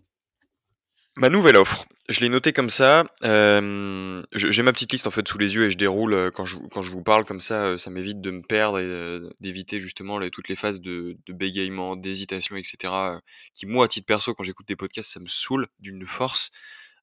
ma 1.16 1.28
nouvelle 1.28 1.56
offre. 1.56 1.86
Je 2.08 2.20
l'ai 2.20 2.28
noté 2.28 2.52
comme 2.52 2.68
ça. 2.68 3.06
Euh, 3.22 4.22
J'ai 4.34 4.62
ma 4.62 4.72
petite 4.72 4.92
liste 4.92 5.06
en 5.06 5.12
fait 5.12 5.26
sous 5.26 5.38
les 5.38 5.54
yeux 5.54 5.66
et 5.66 5.70
je 5.70 5.78
déroule 5.78 6.32
quand 6.34 6.44
je, 6.44 6.56
quand 6.72 6.82
je 6.82 6.90
vous 6.90 7.02
parle 7.02 7.24
comme 7.24 7.40
ça. 7.40 7.78
Ça 7.78 7.90
m'évite 7.90 8.20
de 8.20 8.30
me 8.32 8.42
perdre 8.42 8.80
et 8.80 9.20
d'éviter 9.40 9.78
justement 9.78 10.18
toutes 10.30 10.48
les 10.48 10.56
phases 10.56 10.80
de, 10.80 11.16
de 11.24 11.32
bégaiement, 11.32 11.94
d'hésitation, 11.94 12.56
etc. 12.56 12.92
Qui 13.54 13.66
moi, 13.66 13.84
à 13.84 13.88
titre 13.88 14.06
perso, 14.06 14.34
quand 14.34 14.42
j'écoute 14.42 14.66
des 14.66 14.76
podcasts, 14.76 15.12
ça 15.12 15.20
me 15.20 15.28
saoule 15.28 15.68
d'une 15.78 16.04
force 16.06 16.50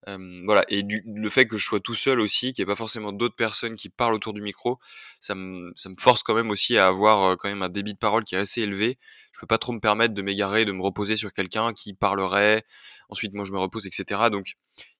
voilà, 0.07 0.63
et 0.69 0.83
du, 0.83 1.03
le 1.05 1.29
fait 1.29 1.45
que 1.45 1.57
je 1.57 1.65
sois 1.65 1.79
tout 1.79 1.93
seul 1.93 2.19
aussi, 2.19 2.53
qu'il 2.53 2.63
n'y 2.63 2.69
ait 2.69 2.73
pas 2.73 2.77
forcément 2.77 3.11
d'autres 3.11 3.35
personnes 3.35 3.75
qui 3.75 3.89
parlent 3.89 4.13
autour 4.13 4.33
du 4.33 4.41
micro, 4.41 4.79
ça 5.19 5.35
me, 5.35 5.71
ça 5.75 5.89
me 5.89 5.95
force 5.99 6.23
quand 6.23 6.33
même 6.33 6.49
aussi 6.49 6.77
à 6.77 6.87
avoir 6.87 7.37
quand 7.37 7.49
même 7.49 7.61
un 7.61 7.69
débit 7.69 7.93
de 7.93 7.99
parole 7.99 8.23
qui 8.23 8.35
est 8.35 8.39
assez 8.39 8.61
élevé. 8.61 8.97
Je 9.33 9.39
peux 9.39 9.47
pas 9.47 9.57
trop 9.57 9.71
me 9.71 9.79
permettre 9.79 10.13
de 10.13 10.21
m'égarer, 10.21 10.65
de 10.65 10.71
me 10.71 10.81
reposer 10.81 11.15
sur 11.15 11.31
quelqu'un 11.33 11.73
qui 11.73 11.93
parlerait. 11.93 12.63
Ensuite, 13.09 13.33
moi, 13.33 13.45
je 13.45 13.51
me 13.51 13.59
repose, 13.59 13.85
etc. 13.85 14.29
Donc, 14.31 14.53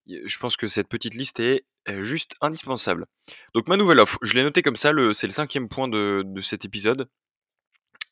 je 0.07 0.38
pense 0.38 0.57
que 0.57 0.67
cette 0.67 0.88
petite 0.88 1.15
liste 1.15 1.39
est 1.39 1.65
juste 2.00 2.35
indispensable. 2.41 3.05
Donc, 3.53 3.67
ma 3.67 3.77
nouvelle 3.77 4.00
offre, 4.00 4.19
je 4.21 4.33
l'ai 4.33 4.43
noté 4.43 4.62
comme 4.62 4.75
ça, 4.75 4.91
c'est 5.13 5.27
le 5.27 5.33
cinquième 5.33 5.69
point 5.69 5.88
de, 5.88 6.23
de 6.25 6.41
cet 6.41 6.65
épisode. 6.65 7.09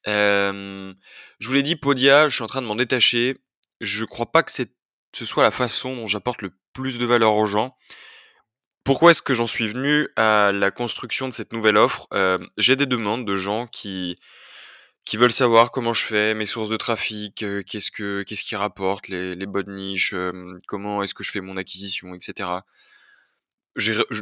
Je 0.06 0.94
vous 1.42 1.54
l'ai 1.54 1.64
dit, 1.64 1.76
Podia, 1.76 2.28
je 2.28 2.36
suis 2.36 2.44
en 2.44 2.48
train 2.48 2.62
de 2.62 2.68
m'en 2.68 2.76
détacher. 2.76 3.38
Je 3.82 4.06
crois 4.06 4.32
pas 4.32 4.42
que 4.42 4.52
c'est 4.52 4.72
ce 5.14 5.26
soit 5.26 5.44
la 5.44 5.52
façon 5.52 5.96
dont 5.96 6.08
j'apporte 6.08 6.42
le 6.42 6.52
plus 6.74 6.98
de 7.00 7.06
valeur 7.06 7.36
aux 7.36 7.46
gens. 7.46 7.76
Pourquoi 8.84 9.12
est-ce 9.12 9.22
que 9.22 9.34
j'en 9.34 9.48
suis 9.48 9.68
venu 9.68 10.08
à 10.16 10.52
la 10.54 10.72
construction 10.72 11.28
de 11.28 11.34
cette 11.34 11.52
nouvelle 11.52 11.78
offre? 11.78 12.08
Euh, 12.14 12.40
J'ai 12.58 12.76
des 12.76 12.86
demandes 12.86 13.26
de 13.26 13.36
gens 13.36 13.68
qui 13.68 14.18
qui 15.06 15.18
veulent 15.18 15.32
savoir 15.32 15.72
comment 15.72 15.94
je 15.94 16.04
fais, 16.04 16.34
mes 16.34 16.46
sources 16.46 16.70
de 16.70 16.76
trafic, 16.78 17.44
euh, 17.44 17.64
qu'est-ce 17.64 17.92
que 17.92 18.24
qu'est-ce 18.24 18.44
qui 18.44 18.56
rapporte, 18.56 19.08
les, 19.08 19.46
bonnes 19.46 19.74
niches, 19.76 20.14
euh, 20.14 20.58
comment 20.68 21.04
est-ce 21.04 21.14
que 21.14 21.24
je 21.24 21.32
fais 21.32 21.42
mon 21.42 21.58
acquisition, 21.58 22.14
etc. 22.14 22.50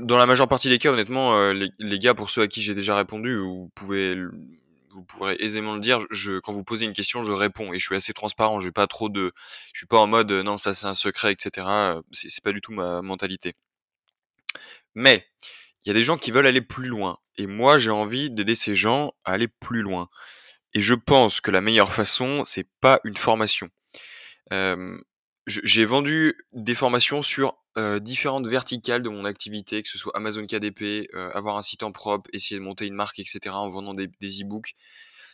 Dans 0.02 0.18
la 0.18 0.26
majeure 0.26 0.48
partie 0.48 0.70
des 0.70 0.78
cas, 0.78 0.92
honnêtement, 0.92 1.52
les, 1.52 1.70
les, 1.80 2.00
gars, 2.00 2.14
pour 2.14 2.30
ceux 2.30 2.42
à 2.42 2.48
qui 2.48 2.62
j'ai 2.62 2.76
déjà 2.76 2.96
répondu, 2.96 3.38
vous 3.38 3.72
pouvez 3.74 4.16
vous 4.96 5.04
pourrez 5.04 5.36
aisément 5.40 5.76
le 5.76 5.82
dire, 5.82 6.00
quand 6.44 6.54
vous 6.54 6.64
posez 6.64 6.86
une 6.86 6.94
question, 6.94 7.22
je 7.22 7.34
réponds 7.34 7.74
et 7.74 7.80
je 7.80 7.86
suis 7.86 7.96
assez 7.96 8.14
transparent. 8.14 8.62
Je 8.62 8.70
pas 8.70 8.88
trop 8.88 9.10
de, 9.10 9.34
je 9.74 9.80
suis 9.80 9.88
pas 9.88 9.98
en 10.00 10.08
mode 10.08 10.32
non 10.32 10.58
ça 10.58 10.74
c'est 10.74 10.88
un 10.88 10.94
secret, 10.94 11.34
etc. 11.34 11.68
C'est 12.14 12.44
pas 12.44 12.54
du 12.54 12.62
tout 12.62 12.72
ma 12.72 13.02
mentalité. 13.02 13.56
Mais 14.94 15.28
il 15.84 15.90
y 15.90 15.92
a 15.92 15.94
des 15.94 16.02
gens 16.02 16.16
qui 16.16 16.32
veulent 16.32 16.48
aller 16.48 16.62
plus 16.62 16.88
loin 16.88 17.18
et 17.38 17.46
moi 17.46 17.78
j'ai 17.78 17.92
envie 17.92 18.32
d'aider 18.32 18.56
ces 18.56 18.74
gens 18.74 19.14
à 19.26 19.34
aller 19.34 19.50
plus 19.50 19.82
loin. 19.82 20.08
Et 20.74 20.80
je 20.80 20.96
pense 20.96 21.42
que 21.42 21.52
la 21.52 21.62
meilleure 21.62 21.92
façon, 21.92 22.44
c'est 22.46 22.68
pas 22.80 23.02
une 23.04 23.18
formation. 23.18 23.70
J'ai 25.48 25.86
vendu 25.86 26.36
des 26.54 26.74
formations 26.74 27.22
sur 27.22 27.58
euh, 27.78 28.00
différentes 28.00 28.48
verticales 28.48 29.02
de 29.02 29.10
mon 29.10 29.26
activité, 29.26 29.84
que 29.84 29.90
ce 29.90 29.98
soit 29.98 30.16
Amazon 30.16 30.46
KDP, 30.46 31.10
euh, 31.14 31.30
avoir 31.34 31.58
un 31.58 31.62
site 31.62 31.84
en 31.84 31.92
propre, 31.92 32.30
essayer 32.32 32.58
de 32.58 32.64
monter 32.64 32.86
une 32.88 32.94
marque, 32.94 33.20
etc. 33.20 33.40
en 33.50 33.70
vendant 33.70 33.94
des, 33.94 34.08
e-books. 34.08 34.74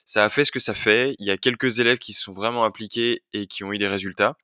Ça 0.05 0.25
a 0.25 0.29
fait 0.29 0.43
ce 0.43 0.51
que 0.51 0.59
ça 0.59 0.73
fait. 0.73 1.15
Il 1.19 1.25
y 1.27 1.31
a 1.31 1.37
quelques 1.37 1.79
élèves 1.79 1.99
qui 1.99 2.13
se 2.13 2.23
sont 2.23 2.33
vraiment 2.33 2.65
impliqués 2.65 3.23
et 3.33 3.45
qui 3.45 3.63
ont 3.63 3.71
eu 3.71 3.77
des 3.77 3.87
résultats. 3.87 4.35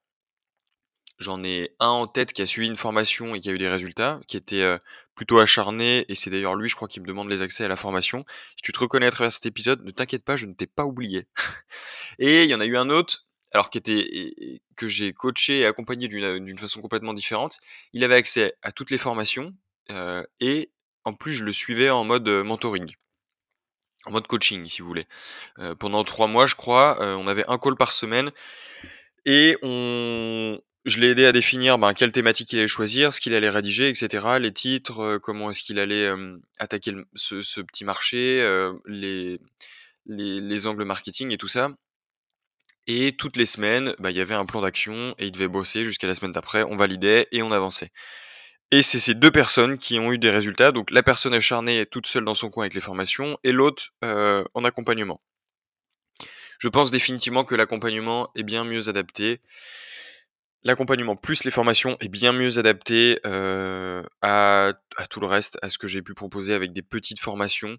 J'en 1.19 1.43
ai 1.43 1.71
un 1.79 1.87
en 1.87 2.05
tête 2.05 2.31
qui 2.33 2.43
a 2.43 2.45
suivi 2.45 2.67
une 2.67 2.75
formation 2.75 3.33
et 3.33 3.39
qui 3.39 3.49
a 3.49 3.51
eu 3.51 3.57
des 3.57 3.67
résultats, 3.67 4.19
qui 4.27 4.37
était 4.37 4.61
euh, 4.61 4.77
plutôt 5.15 5.39
acharné, 5.39 6.05
et 6.09 6.13
c'est 6.13 6.29
d'ailleurs 6.29 6.55
lui, 6.55 6.69
je 6.69 6.75
crois, 6.75 6.87
qui 6.87 6.99
me 6.99 7.07
demande 7.07 7.29
les 7.29 7.41
accès 7.41 7.63
à 7.63 7.67
la 7.67 7.75
formation. 7.75 8.23
Si 8.55 8.61
tu 8.61 8.71
te 8.71 8.79
reconnais 8.79 9.07
à 9.07 9.11
travers 9.11 9.31
cet 9.31 9.47
épisode, 9.47 9.83
ne 9.83 9.89
t'inquiète 9.89 10.23
pas, 10.23 10.35
je 10.35 10.45
ne 10.45 10.53
t'ai 10.53 10.67
pas 10.67 10.85
oublié. 10.85 11.25
et 12.19 12.43
il 12.43 12.49
y 12.49 12.53
en 12.53 12.59
a 12.59 12.65
eu 12.65 12.77
un 12.77 12.91
autre, 12.91 13.26
alors 13.53 13.69
qui 13.69 13.77
était 13.77 14.59
que 14.75 14.87
j'ai 14.87 15.13
coaché 15.13 15.59
et 15.59 15.65
accompagné 15.65 16.07
d'une 16.07 16.57
façon 16.57 16.81
complètement 16.81 17.13
différente. 17.13 17.57
Il 17.93 18.03
avait 18.03 18.15
accès 18.15 18.53
à 18.61 18.71
toutes 18.71 18.91
les 18.91 18.97
formations 18.97 19.53
euh, 19.89 20.23
et 20.39 20.71
en 21.05 21.13
plus 21.13 21.33
je 21.33 21.43
le 21.43 21.51
suivais 21.51 21.89
en 21.89 22.03
mode 22.03 22.27
mentoring, 22.27 22.95
en 24.05 24.11
mode 24.11 24.27
coaching 24.27 24.67
si 24.67 24.81
vous 24.81 24.87
voulez. 24.87 25.05
pendant 25.79 26.03
trois 26.03 26.27
mois, 26.27 26.45
je 26.45 26.55
crois, 26.55 26.97
on 26.99 27.27
avait 27.27 27.45
un 27.47 27.57
call 27.57 27.75
par 27.75 27.91
semaine 27.91 28.31
et 29.25 29.57
on, 29.61 30.59
je 30.87 31.01
l'ai 31.01 31.09
aidé 31.09 31.25
à 31.25 31.33
définir 31.33 31.77
ben, 31.77 31.93
quelle 31.93 32.13
thématique 32.13 32.53
il 32.53 32.59
allait 32.59 32.67
choisir, 32.67 33.11
ce 33.11 33.19
qu'il 33.19 33.35
allait 33.35 33.49
rédiger, 33.49 33.89
etc. 33.89 34.25
Les 34.39 34.53
titres, 34.53 35.17
comment 35.17 35.51
est-ce 35.51 35.61
qu'il 35.61 35.79
allait 35.79 36.09
attaquer 36.59 36.93
ce, 37.13 37.61
petit 37.61 37.83
marché, 37.83 38.41
euh, 38.41 38.73
les, 38.85 39.39
les, 40.05 40.65
angles 40.65 40.85
marketing 40.85 41.31
et 41.33 41.37
tout 41.37 41.49
ça. 41.49 41.71
Et 42.87 43.15
toutes 43.17 43.35
les 43.35 43.45
semaines, 43.45 43.93
ben, 43.99 44.09
il 44.09 44.17
y 44.17 44.21
avait 44.21 44.35
un 44.35 44.45
plan 44.45 44.61
d'action 44.61 45.13
et 45.19 45.25
il 45.25 45.31
devait 45.31 45.47
bosser 45.47 45.83
jusqu'à 45.83 46.07
la 46.07 46.15
semaine 46.15 46.31
d'après. 46.31 46.63
On 46.63 46.77
validait 46.77 47.27
et 47.31 47.43
on 47.43 47.51
avançait. 47.51 47.91
Et 48.71 48.81
c'est 48.81 48.99
ces 48.99 49.13
deux 49.13 49.31
personnes 49.31 49.77
qui 49.77 49.99
ont 49.99 50.11
eu 50.11 50.17
des 50.17 50.29
résultats. 50.29 50.71
Donc 50.71 50.91
la 50.91 51.03
personne 51.03 51.33
acharnée 51.33 51.85
toute 51.85 52.07
seule 52.07 52.25
dans 52.25 52.33
son 52.33 52.49
coin 52.49 52.63
avec 52.63 52.73
les 52.73 52.81
formations 52.81 53.37
et 53.43 53.51
l'autre 53.51 53.91
en 54.01 54.63
accompagnement. 54.63 55.21
Je 56.59 56.67
pense 56.67 56.91
définitivement 56.91 57.43
que 57.43 57.55
l'accompagnement 57.55 58.29
est 58.35 58.43
bien 58.43 58.63
mieux 58.63 58.89
adapté 58.89 59.39
L'accompagnement 60.67 61.15
plus 61.15 61.45
les 61.45 61.51
formations 61.51 61.95
est 62.01 62.09
bien 62.09 62.33
mieux 62.33 62.59
adapté 62.59 63.21
euh, 63.25 64.03
à, 64.21 64.73
tout 65.09 65.21
le 65.21 65.25
reste, 65.25 65.57
à 65.61 65.69
ce 65.69 65.77
que 65.77 65.87
j'ai 65.87 66.01
pu 66.01 66.13
proposer 66.13 66.53
avec 66.53 66.73
des 66.73 66.81
petites 66.81 67.21
formations. 67.21 67.77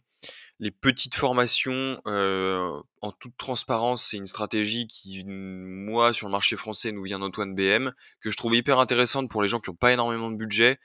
Les 0.59 0.71
petites 0.71 1.15
formations, 1.15 2.01
euh, 2.07 2.81
en 3.03 3.13
toute 3.13 3.37
transparence, 3.37 4.05
c'est 4.05 4.17
une 4.17 4.25
stratégie 4.25 4.87
qui, 4.87 5.23
moi, 5.27 6.15
sur 6.15 6.29
le 6.29 6.33
marché 6.33 6.57
français, 6.57 6.91
nous 6.91 7.03
vient 7.03 7.19
d'Antoine 7.19 7.55
BM, 7.55 7.93
que 8.23 8.31
je 8.31 8.37
trouve 8.39 8.57
hyper 8.57 8.79
intéressante 8.79 9.29
pour 9.29 9.43
les 9.43 9.49
gens 9.49 9.61
qui 9.61 9.69
n'ont 9.69 9.77
pas 9.77 9.93
énormément 9.93 10.31
de 10.31 10.37
budget, 10.37 10.79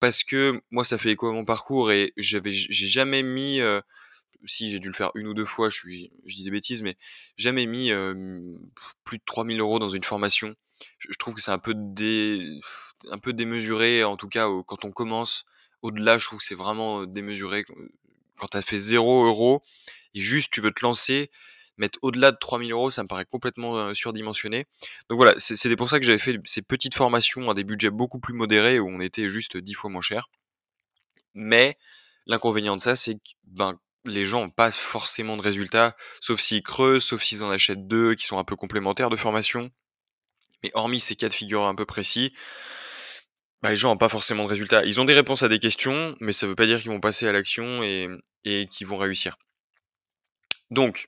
parce 0.00 0.24
que 0.24 0.58
moi, 0.70 0.84
ça 0.84 0.96
fait 0.96 1.10
écho 1.10 1.28
à 1.28 1.32
mon 1.32 1.44
parcours 1.44 1.92
et 1.92 2.14
j'avais, 2.16 2.50
j'ai 2.50 2.86
jamais 2.86 3.22
mis 3.22 3.60
euh, 3.60 3.82
si 4.44 4.70
j'ai 4.70 4.78
dû 4.78 4.88
le 4.88 4.94
faire 4.94 5.10
une 5.14 5.26
ou 5.26 5.34
deux 5.34 5.44
fois, 5.44 5.68
je 5.68 5.76
suis, 5.76 6.12
je 6.26 6.36
dis 6.36 6.44
des 6.44 6.50
bêtises, 6.50 6.82
mais 6.82 6.96
jamais 7.36 7.66
mis 7.66 7.90
plus 9.04 9.18
de 9.18 9.22
3000 9.24 9.60
euros 9.60 9.78
dans 9.78 9.88
une 9.88 10.04
formation. 10.04 10.54
Je, 10.98 11.16
trouve 11.18 11.34
que 11.34 11.40
c'est 11.40 11.52
un 11.52 11.58
peu 11.58 11.74
un 13.10 13.18
peu 13.18 13.32
démesuré, 13.32 14.04
en 14.04 14.16
tout 14.16 14.28
cas 14.28 14.48
quand 14.66 14.84
on 14.84 14.90
commence. 14.90 15.44
Au-delà, 15.82 16.18
je 16.18 16.26
trouve 16.26 16.38
que 16.38 16.44
c'est 16.44 16.54
vraiment 16.54 17.04
démesuré. 17.06 17.64
Quand 18.36 18.48
tu 18.48 18.56
as 18.56 18.62
fait 18.62 18.78
0 18.78 19.26
euros 19.26 19.62
et 20.14 20.20
juste 20.20 20.52
tu 20.52 20.60
veux 20.60 20.72
te 20.72 20.84
lancer, 20.84 21.30
mettre 21.76 21.98
au-delà 22.02 22.32
de 22.32 22.36
3000 22.38 22.72
euros, 22.72 22.90
ça 22.90 23.02
me 23.02 23.08
paraît 23.08 23.24
complètement 23.24 23.94
surdimensionné. 23.94 24.66
Donc 25.08 25.16
voilà, 25.16 25.34
c'était 25.38 25.76
pour 25.76 25.88
ça 25.88 25.98
que 25.98 26.06
j'avais 26.06 26.18
fait 26.18 26.38
ces 26.44 26.62
petites 26.62 26.94
formations 26.94 27.50
à 27.50 27.54
des 27.54 27.64
budgets 27.64 27.90
beaucoup 27.90 28.18
plus 28.18 28.34
modérés 28.34 28.78
où 28.78 28.88
on 28.88 29.00
était 29.00 29.28
juste 29.28 29.56
10 29.56 29.74
fois 29.74 29.90
moins 29.90 30.02
cher. 30.02 30.28
Mais 31.34 31.76
l'inconvénient 32.26 32.76
de 32.76 32.80
ça, 32.80 32.94
c'est 32.94 33.14
que 33.14 33.20
ben, 33.44 33.78
les 34.04 34.24
gens 34.24 34.42
n'ont 34.42 34.50
pas 34.50 34.70
forcément 34.70 35.36
de 35.36 35.42
résultats, 35.42 35.96
sauf 36.20 36.40
s'ils 36.40 36.62
creusent, 36.62 37.04
sauf 37.04 37.22
s'ils 37.22 37.42
en 37.42 37.50
achètent 37.50 37.86
deux 37.86 38.14
qui 38.14 38.26
sont 38.26 38.38
un 38.38 38.44
peu 38.44 38.56
complémentaires 38.56 39.10
de 39.10 39.16
formation. 39.16 39.70
Mais 40.62 40.70
hormis 40.74 41.00
ces 41.00 41.16
cas 41.16 41.28
de 41.28 41.34
figure 41.34 41.64
un 41.64 41.74
peu 41.74 41.86
précis, 41.86 42.32
bah, 43.62 43.70
les 43.70 43.76
gens 43.76 43.90
n'ont 43.90 43.98
pas 43.98 44.08
forcément 44.08 44.44
de 44.44 44.48
résultats. 44.48 44.84
Ils 44.84 45.00
ont 45.00 45.04
des 45.04 45.14
réponses 45.14 45.42
à 45.42 45.48
des 45.48 45.58
questions, 45.58 46.16
mais 46.20 46.32
ça 46.32 46.46
ne 46.46 46.50
veut 46.50 46.56
pas 46.56 46.66
dire 46.66 46.80
qu'ils 46.80 46.90
vont 46.90 47.00
passer 47.00 47.28
à 47.28 47.32
l'action 47.32 47.82
et, 47.82 48.66
qu'ils 48.68 48.86
vont 48.86 48.98
réussir. 48.98 49.36
Donc, 50.70 51.06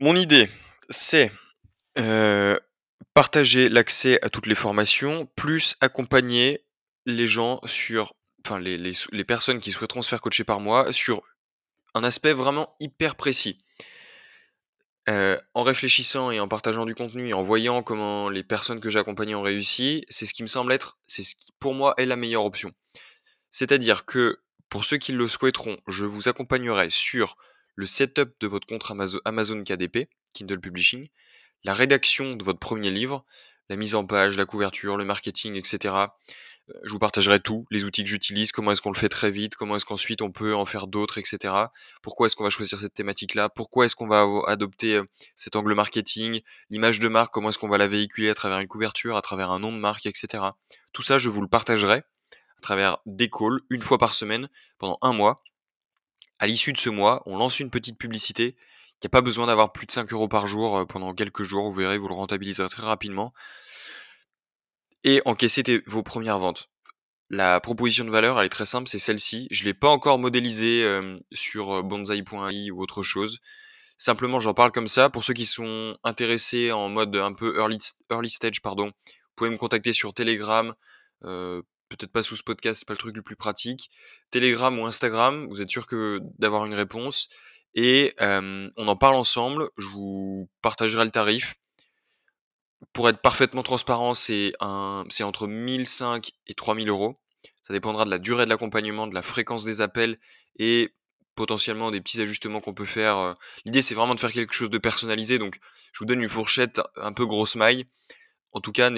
mon 0.00 0.16
idée, 0.16 0.48
c'est 0.90 1.30
euh, 1.98 2.58
partager 3.14 3.68
l'accès 3.68 4.18
à 4.24 4.28
toutes 4.28 4.46
les 4.46 4.54
formations, 4.54 5.26
plus 5.36 5.76
accompagner 5.80 6.64
les 7.06 7.26
gens 7.26 7.60
sur 7.64 8.14
enfin 8.46 8.60
les, 8.60 8.78
les, 8.78 9.24
personnes 9.24 9.60
qui 9.60 9.72
souhaiteront 9.72 10.02
se 10.02 10.08
faire 10.08 10.20
coacher 10.20 10.44
par 10.44 10.60
moi 10.60 10.92
sur 10.92 11.20
un 11.94 12.04
aspect 12.04 12.32
vraiment 12.32 12.74
hyper 12.80 13.16
précis. 13.16 13.58
Euh, 15.08 15.38
en 15.54 15.62
réfléchissant 15.62 16.30
et 16.30 16.38
en 16.38 16.48
partageant 16.48 16.84
du 16.84 16.94
contenu 16.94 17.28
et 17.28 17.32
en 17.32 17.42
voyant 17.42 17.82
comment 17.82 18.28
les 18.28 18.42
personnes 18.42 18.78
que 18.78 18.90
j'ai 18.90 18.98
accompagnées 18.98 19.34
ont 19.34 19.42
réussi, 19.42 20.04
c'est 20.10 20.26
ce 20.26 20.34
qui 20.34 20.42
me 20.42 20.48
semble 20.48 20.70
être, 20.70 20.98
c'est 21.06 21.22
ce 21.22 21.34
qui 21.34 21.52
pour 21.58 21.72
moi 21.72 21.94
est 21.96 22.04
la 22.04 22.16
meilleure 22.16 22.44
option. 22.44 22.72
C'est-à-dire 23.50 24.04
que 24.04 24.40
pour 24.68 24.84
ceux 24.84 24.98
qui 24.98 25.12
le 25.12 25.26
souhaiteront, 25.26 25.78
je 25.88 26.04
vous 26.04 26.28
accompagnerai 26.28 26.90
sur 26.90 27.38
le 27.74 27.86
setup 27.86 28.34
de 28.40 28.46
votre 28.46 28.66
compte 28.66 28.84
Amazon 29.24 29.64
KDP, 29.64 30.10
Kindle 30.34 30.60
Publishing, 30.60 31.08
la 31.64 31.72
rédaction 31.72 32.34
de 32.34 32.44
votre 32.44 32.58
premier 32.58 32.90
livre, 32.90 33.24
la 33.70 33.76
mise 33.76 33.94
en 33.94 34.04
page, 34.04 34.36
la 34.36 34.44
couverture, 34.44 34.98
le 34.98 35.06
marketing, 35.06 35.54
etc 35.54 36.08
je 36.84 36.90
vous 36.90 36.98
partagerai 36.98 37.40
tout, 37.40 37.66
les 37.70 37.84
outils 37.84 38.04
que 38.04 38.10
j'utilise, 38.10 38.52
comment 38.52 38.72
est-ce 38.72 38.82
qu'on 38.82 38.92
le 38.92 38.98
fait 38.98 39.08
très 39.08 39.30
vite, 39.30 39.56
comment 39.56 39.76
est-ce 39.76 39.84
qu'ensuite 39.84 40.22
on 40.22 40.30
peut 40.30 40.54
en 40.54 40.64
faire 40.64 40.86
d'autres, 40.86 41.18
etc. 41.18 41.54
Pourquoi 42.02 42.26
est-ce 42.26 42.36
qu'on 42.36 42.44
va 42.44 42.50
choisir 42.50 42.78
cette 42.78 42.94
thématique-là, 42.94 43.48
pourquoi 43.48 43.86
est-ce 43.86 43.96
qu'on 43.96 44.08
va 44.08 44.26
adopter 44.46 44.94
euh, 44.94 45.04
cet 45.34 45.56
angle 45.56 45.74
marketing, 45.74 46.40
l'image 46.70 47.00
de 47.00 47.08
marque, 47.08 47.32
comment 47.32 47.50
est-ce 47.50 47.58
qu'on 47.58 47.68
va 47.68 47.78
la 47.78 47.88
véhiculer 47.88 48.30
à 48.30 48.34
travers 48.34 48.58
une 48.58 48.68
couverture, 48.68 49.16
à 49.16 49.22
travers 49.22 49.50
un 49.50 49.58
nom 49.58 49.72
de 49.72 49.78
marque, 49.78 50.06
etc. 50.06 50.44
Tout 50.92 51.02
ça, 51.02 51.18
je 51.18 51.28
vous 51.28 51.40
le 51.40 51.48
partagerai 51.48 51.96
à 51.96 52.60
travers 52.60 52.98
des 53.06 53.30
calls, 53.30 53.60
une 53.70 53.82
fois 53.82 53.98
par 53.98 54.12
semaine, 54.12 54.48
pendant 54.78 54.98
un 55.02 55.12
mois. 55.12 55.42
À 56.40 56.46
l'issue 56.46 56.72
de 56.72 56.78
ce 56.78 56.90
mois, 56.90 57.22
on 57.26 57.36
lance 57.36 57.60
une 57.60 57.70
petite 57.70 57.98
publicité. 57.98 58.56
Il 58.94 59.04
n'y 59.04 59.06
a 59.06 59.10
pas 59.10 59.20
besoin 59.20 59.46
d'avoir 59.46 59.72
plus 59.72 59.86
de 59.86 59.92
5 59.92 60.12
euros 60.12 60.28
par 60.28 60.46
jour 60.46 60.76
euh, 60.76 60.84
pendant 60.84 61.14
quelques 61.14 61.44
jours, 61.44 61.64
vous 61.68 61.76
verrez, 61.76 61.98
vous 61.98 62.08
le 62.08 62.14
rentabiliserez 62.14 62.68
très 62.68 62.82
rapidement 62.82 63.32
et 65.04 65.22
encaisser 65.24 65.62
vos 65.86 66.02
premières 66.02 66.38
ventes. 66.38 66.68
La 67.30 67.60
proposition 67.60 68.04
de 68.04 68.10
valeur, 68.10 68.40
elle 68.40 68.46
est 68.46 68.50
très 68.50 68.64
simple, 68.64 68.88
c'est 68.88 68.98
celle-ci. 68.98 69.48
Je 69.50 69.62
ne 69.62 69.66
l'ai 69.66 69.74
pas 69.74 69.88
encore 69.88 70.18
modélisée 70.18 70.82
sur 71.32 71.82
bonsai.ai 71.84 72.70
ou 72.70 72.80
autre 72.80 73.02
chose. 73.02 73.40
Simplement, 73.98 74.40
j'en 74.40 74.54
parle 74.54 74.72
comme 74.72 74.88
ça. 74.88 75.10
Pour 75.10 75.24
ceux 75.24 75.34
qui 75.34 75.44
sont 75.44 75.96
intéressés 76.04 76.72
en 76.72 76.88
mode 76.88 77.16
un 77.16 77.32
peu 77.32 77.58
early, 77.58 78.30
stage, 78.30 78.62
pardon, 78.62 78.86
vous 78.86 79.34
pouvez 79.36 79.50
me 79.50 79.58
contacter 79.58 79.92
sur 79.92 80.14
Telegram. 80.14 80.72
Peut-être 81.20 82.12
pas 82.12 82.22
sous 82.22 82.36
ce 82.36 82.42
podcast, 82.42 82.78
c'est 82.78 82.88
pas 82.88 82.94
le 82.94 82.98
truc 82.98 83.16
le 83.16 83.22
plus 83.22 83.36
pratique. 83.36 83.90
Telegram 84.30 84.78
ou 84.78 84.86
Instagram, 84.86 85.48
vous 85.50 85.60
êtes 85.60 85.70
sûr 85.70 85.86
que 85.86 86.20
d'avoir 86.38 86.64
une 86.64 86.74
réponse. 86.74 87.28
Et 87.74 88.14
on 88.20 88.70
en 88.88 88.96
parle 88.96 89.16
ensemble. 89.16 89.68
Je 89.76 89.86
vous 89.88 90.48
partagerai 90.62 91.04
le 91.04 91.10
tarif 91.10 91.56
pour 92.92 93.08
être 93.08 93.20
parfaitement 93.20 93.62
transparent, 93.62 94.14
c'est 94.14 94.52
entre 94.60 95.46
1005 95.46 96.30
et 96.46 96.54
3000 96.54 96.88
euros. 96.88 97.16
Ça 97.62 97.74
dépendra 97.74 98.04
de 98.04 98.10
la 98.10 98.18
durée 98.18 98.44
de 98.44 98.50
l'accompagnement, 98.50 99.06
de 99.06 99.14
la 99.14 99.22
fréquence 99.22 99.64
des 99.64 99.80
appels 99.80 100.16
et 100.58 100.94
potentiellement 101.38 101.92
des 101.92 102.00
petits 102.00 102.20
ajustements 102.20 102.60
qu'on 102.60 102.74
peut 102.74 102.84
faire. 102.84 103.18
Euh. 103.18 103.34
L'idée, 103.64 103.80
c'est 103.80 103.94
vraiment 103.94 104.14
de 104.14 104.20
faire 104.20 104.32
quelque 104.32 104.54
chose 104.54 104.70
de 104.70 104.78
personnalisé. 104.78 105.38
Donc, 105.38 105.58
je 105.92 106.00
vous 106.00 106.04
donne 106.04 106.20
une 106.20 106.28
fourchette 106.28 106.80
un 106.96 107.12
peu 107.12 107.26
grosse 107.26 107.54
maille. 107.54 107.84
En 108.52 108.60
tout 108.60 108.72
cas, 108.72 108.90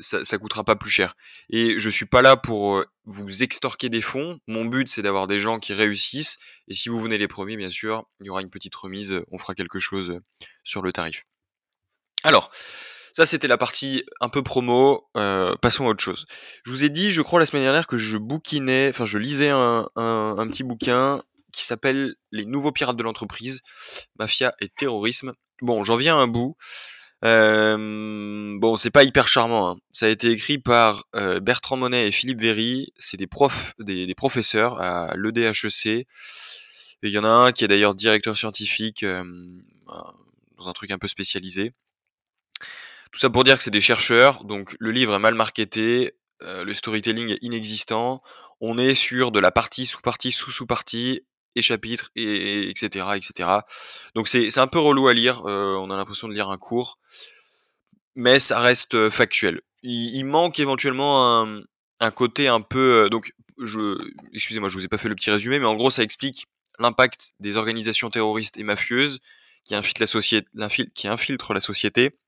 ça, 0.00 0.24
ça 0.24 0.38
coûtera 0.38 0.64
pas 0.64 0.74
plus 0.74 0.90
cher. 0.90 1.14
Et 1.50 1.78
je 1.78 1.90
suis 1.90 2.06
pas 2.06 2.22
là 2.22 2.36
pour 2.36 2.78
euh, 2.78 2.84
vous 3.04 3.42
extorquer 3.44 3.90
des 3.90 4.00
fonds. 4.00 4.40
Mon 4.48 4.64
but, 4.64 4.88
c'est 4.88 5.02
d'avoir 5.02 5.28
des 5.28 5.38
gens 5.38 5.60
qui 5.60 5.72
réussissent. 5.72 6.38
Et 6.66 6.74
si 6.74 6.88
vous 6.88 6.98
venez 6.98 7.18
les 7.18 7.28
premiers, 7.28 7.56
bien 7.56 7.70
sûr, 7.70 8.04
il 8.20 8.26
y 8.26 8.30
aura 8.30 8.40
une 8.40 8.50
petite 8.50 8.74
remise. 8.74 9.20
On 9.30 9.38
fera 9.38 9.54
quelque 9.54 9.78
chose 9.78 10.18
sur 10.64 10.82
le 10.82 10.92
tarif. 10.92 11.26
Alors, 12.24 12.50
ça, 13.14 13.26
c'était 13.26 13.46
la 13.46 13.56
partie 13.56 14.04
un 14.20 14.28
peu 14.28 14.42
promo. 14.42 15.08
Euh, 15.16 15.54
passons 15.62 15.86
à 15.86 15.90
autre 15.90 16.02
chose. 16.02 16.24
Je 16.64 16.70
vous 16.72 16.82
ai 16.82 16.88
dit, 16.88 17.12
je 17.12 17.22
crois, 17.22 17.38
la 17.38 17.46
semaine 17.46 17.62
dernière 17.62 17.86
que 17.86 17.96
je 17.96 18.18
bouquinais, 18.18 18.88
enfin, 18.90 19.06
je 19.06 19.18
lisais 19.18 19.50
un, 19.50 19.86
petit 20.48 20.64
bouquin 20.64 21.22
qui 21.52 21.64
s'appelle 21.64 22.16
Les 22.32 22.44
nouveaux 22.44 22.72
pirates 22.72 22.96
de 22.96 23.04
l'entreprise, 23.04 23.60
mafia 24.18 24.52
et 24.60 24.68
terrorisme. 24.68 25.32
Bon, 25.62 25.84
j'en 25.84 25.94
viens 25.94 26.16
à 26.16 26.22
un 26.22 26.26
bout. 26.26 26.56
Euh, 27.24 28.58
bon, 28.58 28.76
c'est 28.76 28.90
pas 28.90 29.04
hyper 29.04 29.28
charmant. 29.28 29.70
Hein. 29.70 29.76
Ça 29.90 30.06
a 30.06 30.08
été 30.08 30.32
écrit 30.32 30.58
par 30.58 31.04
euh, 31.14 31.38
Bertrand 31.38 31.76
Monet 31.76 32.08
et 32.08 32.10
Philippe 32.10 32.40
Véry. 32.40 32.92
C'est 32.98 33.16
des 33.16 33.28
profs, 33.28 33.74
des, 33.78 34.12
professeurs 34.16 34.80
à 34.80 35.14
l'EDHEC. 35.14 36.04
Il 37.04 37.10
y 37.10 37.18
en 37.18 37.24
a 37.24 37.28
un 37.28 37.52
qui 37.52 37.64
est 37.64 37.68
d'ailleurs 37.68 37.94
directeur 37.94 38.36
scientifique 38.36 39.04
dans 39.04 40.68
un 40.68 40.72
truc 40.72 40.90
un 40.90 40.98
peu 40.98 41.06
spécialisé. 41.06 41.74
Tout 43.14 43.20
ça 43.20 43.30
pour 43.30 43.44
dire 43.44 43.56
que 43.56 43.62
c'est 43.62 43.70
des 43.70 43.80
chercheurs, 43.80 44.42
donc 44.42 44.74
le 44.80 44.90
livre 44.90 45.14
est 45.14 45.20
mal 45.20 45.36
marketé, 45.36 46.16
euh, 46.42 46.64
le 46.64 46.74
storytelling 46.74 47.30
est 47.30 47.38
inexistant, 47.42 48.24
on 48.60 48.76
est 48.76 48.96
sur 48.96 49.30
de 49.30 49.38
la 49.38 49.52
partie 49.52 49.86
sous 49.86 50.00
partie 50.00 50.32
sous 50.32 50.50
sous 50.50 50.66
partie, 50.66 51.22
et 51.54 51.60
et, 52.16 52.68
etc., 52.68 53.06
etc. 53.14 53.48
Donc 54.16 54.26
c'est 54.26 54.58
un 54.58 54.66
peu 54.66 54.80
relou 54.80 55.06
à 55.06 55.14
lire. 55.14 55.42
on 55.44 55.90
a 55.92 55.96
l'impression 55.96 56.26
de 56.26 56.34
lire 56.34 56.48
un 56.48 56.58
cours, 56.58 56.98
mais 58.16 58.40
ça 58.40 58.58
reste 58.58 59.08
factuel. 59.10 59.60
Il, 59.84 60.16
il 60.16 60.24
manque 60.24 60.58
éventuellement 60.58 61.40
un, 61.40 61.62
un 62.00 62.10
côté 62.10 62.48
un 62.48 62.62
peu 62.62 63.08
donc 63.12 63.32
je 63.62 63.96
excusez-moi, 64.32 64.68
je 64.68 64.76
vous 64.76 64.84
ai 64.84 64.88
pas 64.88 64.98
fait 64.98 65.08
le 65.08 65.14
petit 65.14 65.30
résumé, 65.30 65.60
mais 65.60 65.66
en 65.66 65.76
gros 65.76 65.90
ça 65.90 66.02
explique 66.02 66.48
l'impact 66.80 67.34
des 67.38 67.58
organisations 67.58 68.10
terroristes 68.10 68.58
et 68.58 68.64
mafieuses 68.64 69.20
qui 69.64 69.76
infiltrent 69.76 70.02
la 70.02 70.08
société, 70.08 70.48
qui 70.96 71.06
infiltrent 71.06 71.54
la 71.54 71.60
société, 71.60 72.18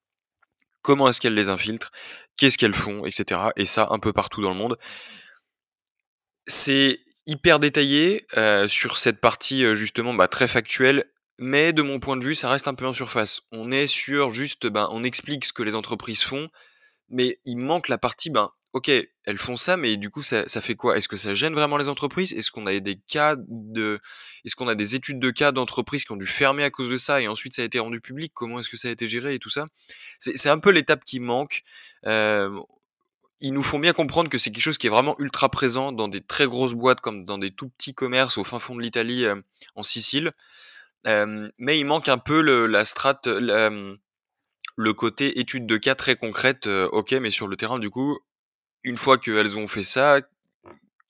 comment 0.86 1.08
est-ce 1.08 1.20
qu'elles 1.20 1.34
les 1.34 1.48
infiltrent, 1.48 1.90
qu'est-ce 2.36 2.56
qu'elles 2.56 2.72
font, 2.72 3.04
etc. 3.06 3.40
Et 3.56 3.64
ça 3.64 3.88
un 3.90 3.98
peu 3.98 4.12
partout 4.12 4.40
dans 4.40 4.50
le 4.50 4.56
monde. 4.56 4.78
C'est 6.46 7.00
hyper 7.26 7.58
détaillé 7.58 8.24
euh, 8.36 8.68
sur 8.68 8.96
cette 8.96 9.20
partie 9.20 9.64
euh, 9.64 9.74
justement 9.74 10.14
bah, 10.14 10.28
très 10.28 10.46
factuelle, 10.46 11.04
mais 11.38 11.72
de 11.72 11.82
mon 11.82 11.98
point 11.98 12.16
de 12.16 12.24
vue, 12.24 12.36
ça 12.36 12.48
reste 12.48 12.68
un 12.68 12.74
peu 12.74 12.86
en 12.86 12.92
surface. 12.92 13.42
On 13.50 13.72
est 13.72 13.88
sur 13.88 14.30
juste, 14.30 14.68
ben, 14.68 14.88
on 14.92 15.02
explique 15.02 15.44
ce 15.44 15.52
que 15.52 15.64
les 15.64 15.74
entreprises 15.74 16.22
font, 16.22 16.48
mais 17.08 17.40
il 17.44 17.56
manque 17.56 17.88
la 17.88 17.98
partie, 17.98 18.30
ben, 18.30 18.52
ok, 18.72 18.90
elles 19.24 19.38
font 19.38 19.56
ça, 19.56 19.76
mais 19.76 19.96
du 19.96 20.10
coup, 20.10 20.22
ça, 20.22 20.44
fait 20.60 20.74
quoi? 20.74 20.96
Est-ce 20.96 21.08
que 21.08 21.16
ça 21.16 21.34
gêne 21.34 21.54
vraiment 21.54 21.76
les 21.78 21.88
entreprises? 21.88 22.32
Est-ce 22.34 22.50
qu'on 22.50 22.66
a 22.66 22.78
des 22.78 22.96
cas 22.96 23.36
de, 23.38 23.98
est-ce 24.44 24.54
qu'on 24.54 24.68
a 24.68 24.74
des 24.74 24.94
études 24.94 25.18
de 25.18 25.30
cas 25.30 25.52
d'entreprises 25.52 26.04
qui 26.04 26.12
ont 26.12 26.16
dû 26.16 26.26
fermer 26.26 26.62
à 26.62 26.70
cause 26.70 26.88
de 26.88 26.96
ça 26.96 27.20
et 27.20 27.28
ensuite 27.28 27.54
ça 27.54 27.62
a 27.62 27.64
été 27.64 27.78
rendu 27.78 28.00
public? 28.00 28.32
Comment 28.34 28.60
est-ce 28.60 28.68
que 28.68 28.76
ça 28.76 28.88
a 28.88 28.90
été 28.90 29.06
géré 29.06 29.34
et 29.34 29.38
tout 29.38 29.48
ça? 29.48 29.66
C'est 30.18 30.50
un 30.50 30.58
peu 30.58 30.70
l'étape 30.70 31.04
qui 31.04 31.20
manque. 31.20 31.62
Ils 32.04 33.52
nous 33.52 33.62
font 33.62 33.78
bien 33.78 33.92
comprendre 33.92 34.30
que 34.30 34.38
c'est 34.38 34.50
quelque 34.50 34.62
chose 34.62 34.78
qui 34.78 34.86
est 34.86 34.90
vraiment 34.90 35.14
ultra 35.18 35.48
présent 35.50 35.92
dans 35.92 36.08
des 36.08 36.20
très 36.20 36.46
grosses 36.46 36.74
boîtes 36.74 37.00
comme 37.00 37.24
dans 37.24 37.38
des 37.38 37.50
tout 37.50 37.68
petits 37.68 37.94
commerces 37.94 38.38
au 38.38 38.44
fin 38.44 38.58
fond 38.58 38.74
de 38.74 38.82
l'Italie, 38.82 39.24
en 39.74 39.82
Sicile. 39.82 40.32
Mais 41.04 41.78
il 41.78 41.84
manque 41.84 42.08
un 42.08 42.18
peu 42.18 42.42
le, 42.42 42.66
la 42.66 42.84
strate, 42.84 43.26
le 43.26 44.92
côté 44.92 45.40
étude 45.40 45.66
de 45.66 45.76
cas 45.78 45.94
très 45.94 46.16
concrète. 46.16 46.66
ok, 46.66 47.12
mais 47.12 47.30
sur 47.30 47.48
le 47.48 47.56
terrain, 47.56 47.78
du 47.78 47.90
coup, 47.90 48.18
une 48.86 48.96
fois 48.96 49.18
qu'elles 49.18 49.58
ont 49.58 49.66
fait 49.66 49.82
ça, 49.82 50.20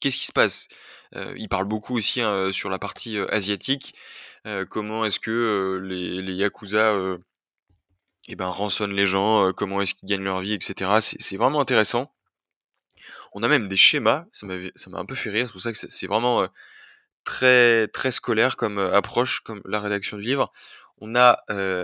qu'est-ce 0.00 0.18
qui 0.18 0.26
se 0.26 0.33
passe? 0.33 0.68
Euh, 1.14 1.35
Il 1.37 1.49
parle 1.49 1.66
beaucoup 1.66 1.97
aussi 1.97 2.23
hein, 2.23 2.50
sur 2.50 2.71
la 2.71 2.78
partie 2.78 3.18
euh, 3.18 3.33
asiatique. 3.33 3.95
Euh, 4.47 4.64
comment 4.64 5.04
est-ce 5.04 5.21
que 5.21 5.80
les, 5.85 6.23
les, 6.23 6.33
yakuza 6.33 6.97
eh 8.28 8.35
ben, 8.35 8.47
rançonnent 8.47 8.95
les 8.95 9.06
gens 9.06 9.52
Comment 9.52 9.83
est-ce 9.83 9.95
qu'ils 9.95 10.09
gagnent 10.09 10.25
leur 10.25 10.40
vie, 10.40 10.54
etc. 10.54 10.90
C'est 11.00 11.37
vraiment 11.37 11.61
intéressant. 11.61 12.12
On 13.33 13.42
a 13.42 13.49
même 13.49 13.68
des 13.68 13.76
schémas. 13.76 14.25
Ça 14.33 14.47
m'a 14.47 14.99
un 14.99 15.04
peu 15.04 15.14
fait 15.14 15.30
rire. 15.30 15.47
C'est 15.47 15.52
pour 15.52 15.61
ça 15.61 15.73
que 15.73 15.78
c'est 15.78 16.06
vraiment 16.06 16.49
très 17.25 17.88
très 17.88 18.11
scolaire 18.11 18.56
comme 18.56 18.78
approche, 18.78 19.40
comme 19.40 19.61
la 19.66 19.80
rédaction 19.80 20.16
du 20.16 20.23
livre. 20.23 20.50
On 20.99 21.14
a 21.14 21.37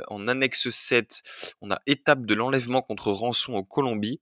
en 0.08 0.28
annexe 0.28 0.70
7, 0.70 1.54
on 1.60 1.70
a 1.70 1.78
étape 1.86 2.24
de 2.24 2.34
l'enlèvement 2.34 2.80
contre 2.80 3.10
rançon 3.10 3.54
en 3.54 3.62
Colombie. 3.62 4.20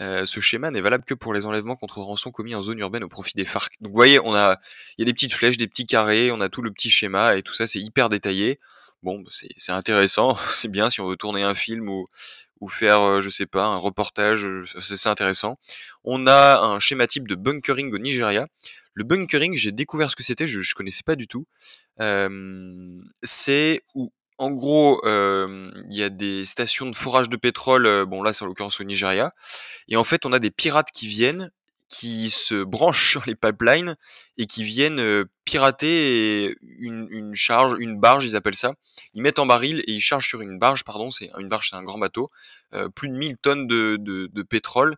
Euh, 0.00 0.26
ce 0.26 0.40
schéma 0.40 0.70
n'est 0.70 0.80
valable 0.80 1.04
que 1.04 1.14
pour 1.14 1.32
les 1.32 1.46
enlèvements 1.46 1.76
contre 1.76 2.00
rançon 2.00 2.30
commis 2.30 2.54
en 2.54 2.60
zone 2.60 2.78
urbaine 2.78 3.04
au 3.04 3.08
profit 3.08 3.32
des 3.34 3.44
FARC. 3.44 3.72
Donc 3.80 3.92
vous 3.92 3.96
voyez, 3.96 4.20
on 4.20 4.34
a, 4.34 4.58
il 4.98 5.02
y 5.02 5.02
a 5.02 5.06
des 5.06 5.14
petites 5.14 5.32
flèches, 5.32 5.56
des 5.56 5.66
petits 5.66 5.86
carrés, 5.86 6.30
on 6.30 6.40
a 6.40 6.48
tout 6.48 6.62
le 6.62 6.70
petit 6.70 6.90
schéma 6.90 7.36
et 7.36 7.42
tout 7.42 7.54
ça, 7.54 7.66
c'est 7.66 7.80
hyper 7.80 8.08
détaillé. 8.08 8.60
Bon, 9.02 9.20
bah, 9.20 9.30
c'est 9.56 9.72
intéressant, 9.72 10.36
c'est 10.50 10.70
bien 10.70 10.90
si 10.90 11.00
on 11.00 11.06
veut 11.08 11.16
tourner 11.16 11.42
un 11.42 11.54
film 11.54 11.88
ou, 11.88 12.08
ou 12.60 12.68
faire, 12.68 13.00
euh, 13.00 13.20
je 13.20 13.28
sais 13.28 13.46
pas, 13.46 13.64
un 13.64 13.76
reportage, 13.76 14.44
euh, 14.44 14.64
c'est 14.80 15.08
intéressant. 15.08 15.58
On 16.04 16.26
a 16.26 16.58
un 16.60 16.80
schéma 16.80 17.06
type 17.06 17.28
de 17.28 17.34
bunkering 17.34 17.92
au 17.94 17.98
Nigeria. 17.98 18.46
Le 18.94 19.04
bunkering, 19.04 19.54
j'ai 19.54 19.72
découvert 19.72 20.10
ce 20.10 20.16
que 20.16 20.22
c'était, 20.22 20.46
je, 20.46 20.62
je 20.62 20.74
connaissais 20.74 21.02
pas 21.04 21.16
du 21.16 21.28
tout. 21.28 21.46
Euh, 22.00 23.00
c'est 23.22 23.82
où 23.94 24.12
en 24.38 24.50
gros, 24.50 25.00
il 25.04 25.96
y 25.96 26.02
a 26.02 26.10
des 26.10 26.44
stations 26.44 26.86
de 26.86 26.96
forage 26.96 27.28
de 27.28 27.36
pétrole, 27.36 28.04
bon 28.06 28.22
là 28.22 28.32
c'est 28.32 28.44
en 28.44 28.48
l'occurrence 28.48 28.80
au 28.80 28.84
Nigeria, 28.84 29.32
et 29.88 29.96
en 29.96 30.04
fait 30.04 30.26
on 30.26 30.32
a 30.32 30.38
des 30.38 30.50
pirates 30.50 30.90
qui 30.92 31.06
viennent, 31.06 31.50
qui 31.88 32.30
se 32.30 32.64
branchent 32.64 33.08
sur 33.10 33.22
les 33.26 33.34
pipelines 33.34 33.96
et 34.36 34.46
qui 34.46 34.64
viennent 34.64 35.24
pirater 35.44 36.54
une, 36.62 37.34
charge, 37.34 37.76
une 37.78 37.98
barge 37.98 38.24
ils 38.24 38.36
appellent 38.36 38.56
ça. 38.56 38.74
Ils 39.14 39.22
mettent 39.22 39.38
en 39.38 39.46
baril 39.46 39.80
et 39.86 39.92
ils 39.92 40.00
chargent 40.00 40.26
sur 40.26 40.40
une 40.40 40.58
barge, 40.58 40.84
pardon, 40.84 41.10
c'est 41.10 41.30
une 41.38 41.48
barge 41.48 41.70
c'est 41.70 41.76
un 41.76 41.82
grand 41.82 41.98
bateau, 41.98 42.30
plus 42.94 43.08
de 43.08 43.14
1000 43.14 43.36
tonnes 43.38 43.66
de 43.66 44.42
pétrole 44.42 44.96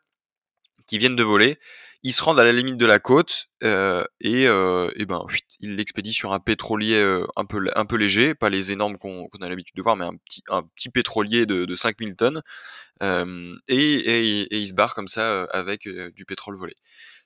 qui 0.87 0.99
viennent 0.99 1.17
de 1.17 1.23
voler 1.23 1.59
ils 2.03 2.13
se 2.13 2.23
rendent 2.23 2.39
à 2.39 2.45
la 2.45 2.53
limite 2.53 2.77
de 2.77 2.87
la 2.87 2.99
côte 2.99 3.47
euh, 3.65 4.05
et, 4.21 4.47
euh, 4.47 4.91
et 4.97 5.05
ben 5.05 5.25
ils 5.61 5.77
l'expédient 5.77 6.13
sur 6.13 6.33
un 6.33 6.39
pétrolier 6.39 6.95
euh, 6.95 7.27
un 7.37 7.45
peu 7.45 7.97
léger, 7.97 8.35
pas 8.35 8.51
les 8.51 8.73
énormes 8.73 8.99
qu'on 8.99 9.29
a 9.41 9.49
l'habitude 9.49 9.75
de 9.77 9.83
voir, 9.83 9.97
mais 9.97 10.05
un 10.05 10.63
petit 10.75 10.91
pétrolier 10.91 11.45
de, 11.47 11.65
de 11.65 11.75
5000 11.75 12.15
tonnes 12.15 12.43
euh, 13.03 13.57
et, 13.69 13.77
et, 13.77 14.61
et, 14.61 14.67
se 14.67 14.75
barrent 14.75 14.95
comme 14.95 15.09
ça 15.09 15.45
avec 15.51 15.89
du 15.89 16.25
pétrole 16.25 16.57
volé 16.57 16.75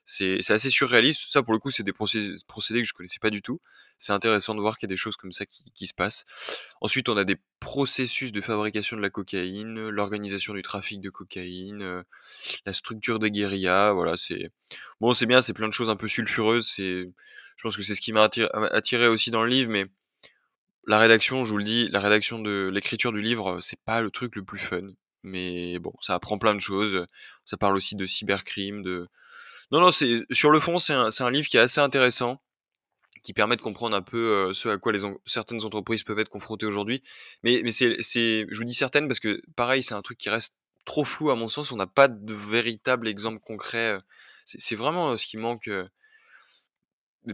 c'est 0.05 0.51
assez 0.51 0.69
surréaliste. 0.69 1.31
Ça, 1.31 1.43
pour 1.43 1.53
le 1.53 1.59
coup, 1.59 1.71
c'est 1.71 1.83
des 1.83 1.93
procédés, 1.93 2.81
que 2.81 2.87
je 2.87 2.93
connaissais 2.93 3.19
pas 3.19 3.29
du 3.29 3.41
tout. 3.41 3.59
C'est 3.97 4.11
intéressant 4.11 4.53
de 4.53 4.59
voir 4.59 4.77
qu'il 4.77 4.87
y 4.87 4.91
a 4.91 4.93
des 4.93 4.97
choses 4.97 5.15
comme 5.15 5.31
ça 5.31 5.45
qui, 5.45 5.63
qui, 5.73 5.87
se 5.87 5.93
passent. 5.93 6.25
Ensuite, 6.81 7.07
on 7.07 7.15
a 7.15 7.23
des 7.23 7.37
processus 7.59 8.31
de 8.31 8.41
fabrication 8.41 8.97
de 8.97 9.01
la 9.01 9.09
cocaïne, 9.09 9.87
l'organisation 9.87 10.53
du 10.53 10.61
trafic 10.61 10.99
de 10.99 11.09
cocaïne, 11.09 11.81
euh, 11.81 12.03
la 12.65 12.73
structure 12.73 13.19
des 13.19 13.31
guérillas. 13.31 13.93
Voilà, 13.93 14.17
c'est 14.17 14.51
bon, 14.99 15.13
c'est 15.13 15.25
bien, 15.25 15.41
c'est 15.41 15.53
plein 15.53 15.67
de 15.67 15.73
choses 15.73 15.89
un 15.89 15.95
peu 15.95 16.07
sulfureuses. 16.07 16.67
C'est, 16.67 17.09
je 17.55 17.63
pense 17.63 17.77
que 17.77 17.83
c'est 17.83 17.95
ce 17.95 18.01
qui 18.01 18.11
m'a 18.11 18.23
attiré, 18.23 18.49
attiré, 18.71 19.07
aussi 19.07 19.31
dans 19.31 19.43
le 19.43 19.49
livre, 19.49 19.71
mais 19.71 19.85
la 20.85 20.99
rédaction, 20.99 21.45
je 21.45 21.51
vous 21.51 21.57
le 21.57 21.63
dis, 21.63 21.87
la 21.89 22.01
rédaction 22.01 22.39
de 22.39 22.69
l'écriture 22.73 23.13
du 23.13 23.21
livre, 23.21 23.59
c'est 23.61 23.79
pas 23.85 24.01
le 24.01 24.11
truc 24.11 24.35
le 24.35 24.43
plus 24.43 24.59
fun. 24.59 24.81
Mais 25.23 25.79
bon, 25.79 25.93
ça 26.01 26.15
apprend 26.15 26.37
plein 26.37 26.53
de 26.53 26.59
choses. 26.59 27.05
Ça 27.45 27.55
parle 27.55 27.77
aussi 27.77 27.95
de 27.95 28.05
cybercrime, 28.05 28.83
de 28.83 29.07
non, 29.73 29.81
non, 29.81 29.89
c'est 29.89 30.23
sur 30.29 30.51
le 30.51 30.59
fond, 30.59 30.77
c'est 30.77 30.93
un, 30.93 31.09
un, 31.19 31.31
livre 31.31 31.47
qui 31.47 31.57
est 31.57 31.59
assez 31.59 31.81
intéressant, 31.81 32.39
qui 33.23 33.33
permet 33.33 33.55
de 33.55 33.61
comprendre 33.61 33.95
un 33.95 34.03
peu 34.03 34.49
euh, 34.49 34.53
ce 34.53 34.69
à 34.69 34.77
quoi 34.77 34.91
les 34.91 34.99
certaines 35.25 35.65
entreprises 35.65 36.03
peuvent 36.03 36.19
être 36.19 36.29
confrontées 36.29 36.67
aujourd'hui. 36.67 37.01
Mais, 37.41 37.61
mais 37.63 37.71
c'est, 37.71 37.95
c'est, 38.01 38.45
je 38.51 38.57
vous 38.59 38.65
dis 38.65 38.75
certaines 38.75 39.07
parce 39.07 39.19
que 39.19 39.41
pareil, 39.55 39.81
c'est 39.81 39.95
un 39.95 40.03
truc 40.03 40.19
qui 40.19 40.29
reste 40.29 40.59
trop 40.85 41.03
flou 41.03 41.31
à 41.31 41.35
mon 41.35 41.47
sens. 41.47 41.71
On 41.71 41.75
n'a 41.77 41.87
pas 41.87 42.07
de 42.07 42.33
véritable 42.33 43.07
exemple 43.07 43.39
concret. 43.39 43.93
Euh, 43.93 43.99
c'est, 44.45 44.75
vraiment 44.75 45.09
euh, 45.13 45.17
ce 45.17 45.25
qui 45.25 45.37
manque. 45.37 45.67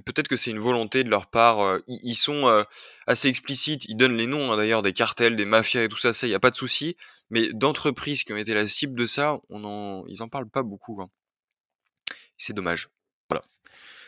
Peut-être 0.06 0.30
que 0.30 0.38
c'est 0.38 0.52
une 0.52 0.60
volonté 0.60 1.04
de 1.04 1.10
leur 1.10 1.28
part. 1.28 1.80
Ils, 1.88 2.16
sont 2.16 2.64
assez 3.06 3.28
explicites. 3.28 3.84
Ils 3.90 3.98
donnent 3.98 4.16
les 4.16 4.28
noms 4.28 4.54
hein, 4.54 4.56
d'ailleurs 4.56 4.82
des 4.82 4.94
cartels, 4.94 5.36
des 5.36 5.46
mafias 5.46 5.84
et 5.84 5.90
tout 5.90 5.98
ça. 5.98 6.14
Ça, 6.14 6.26
il 6.26 6.30
y 6.30 6.36
a 6.36 6.40
pas 6.40 6.52
de 6.52 6.56
souci. 6.56 6.96
Mais 7.32 7.52
d'entreprises 7.52 8.24
qui 8.24 8.32
ont 8.32 8.38
été 8.38 8.54
la 8.54 8.66
cible 8.66 8.98
de 8.98 9.08
ça, 9.08 9.40
on 9.50 9.66
en, 9.66 10.06
ils 10.08 10.24
en 10.24 10.30
parlent 10.30 10.50
pas 10.50 10.64
beaucoup. 10.64 11.02
Hein 11.02 11.10
c'est 12.40 12.54
dommage. 12.54 12.90
Voilà. 13.30 13.44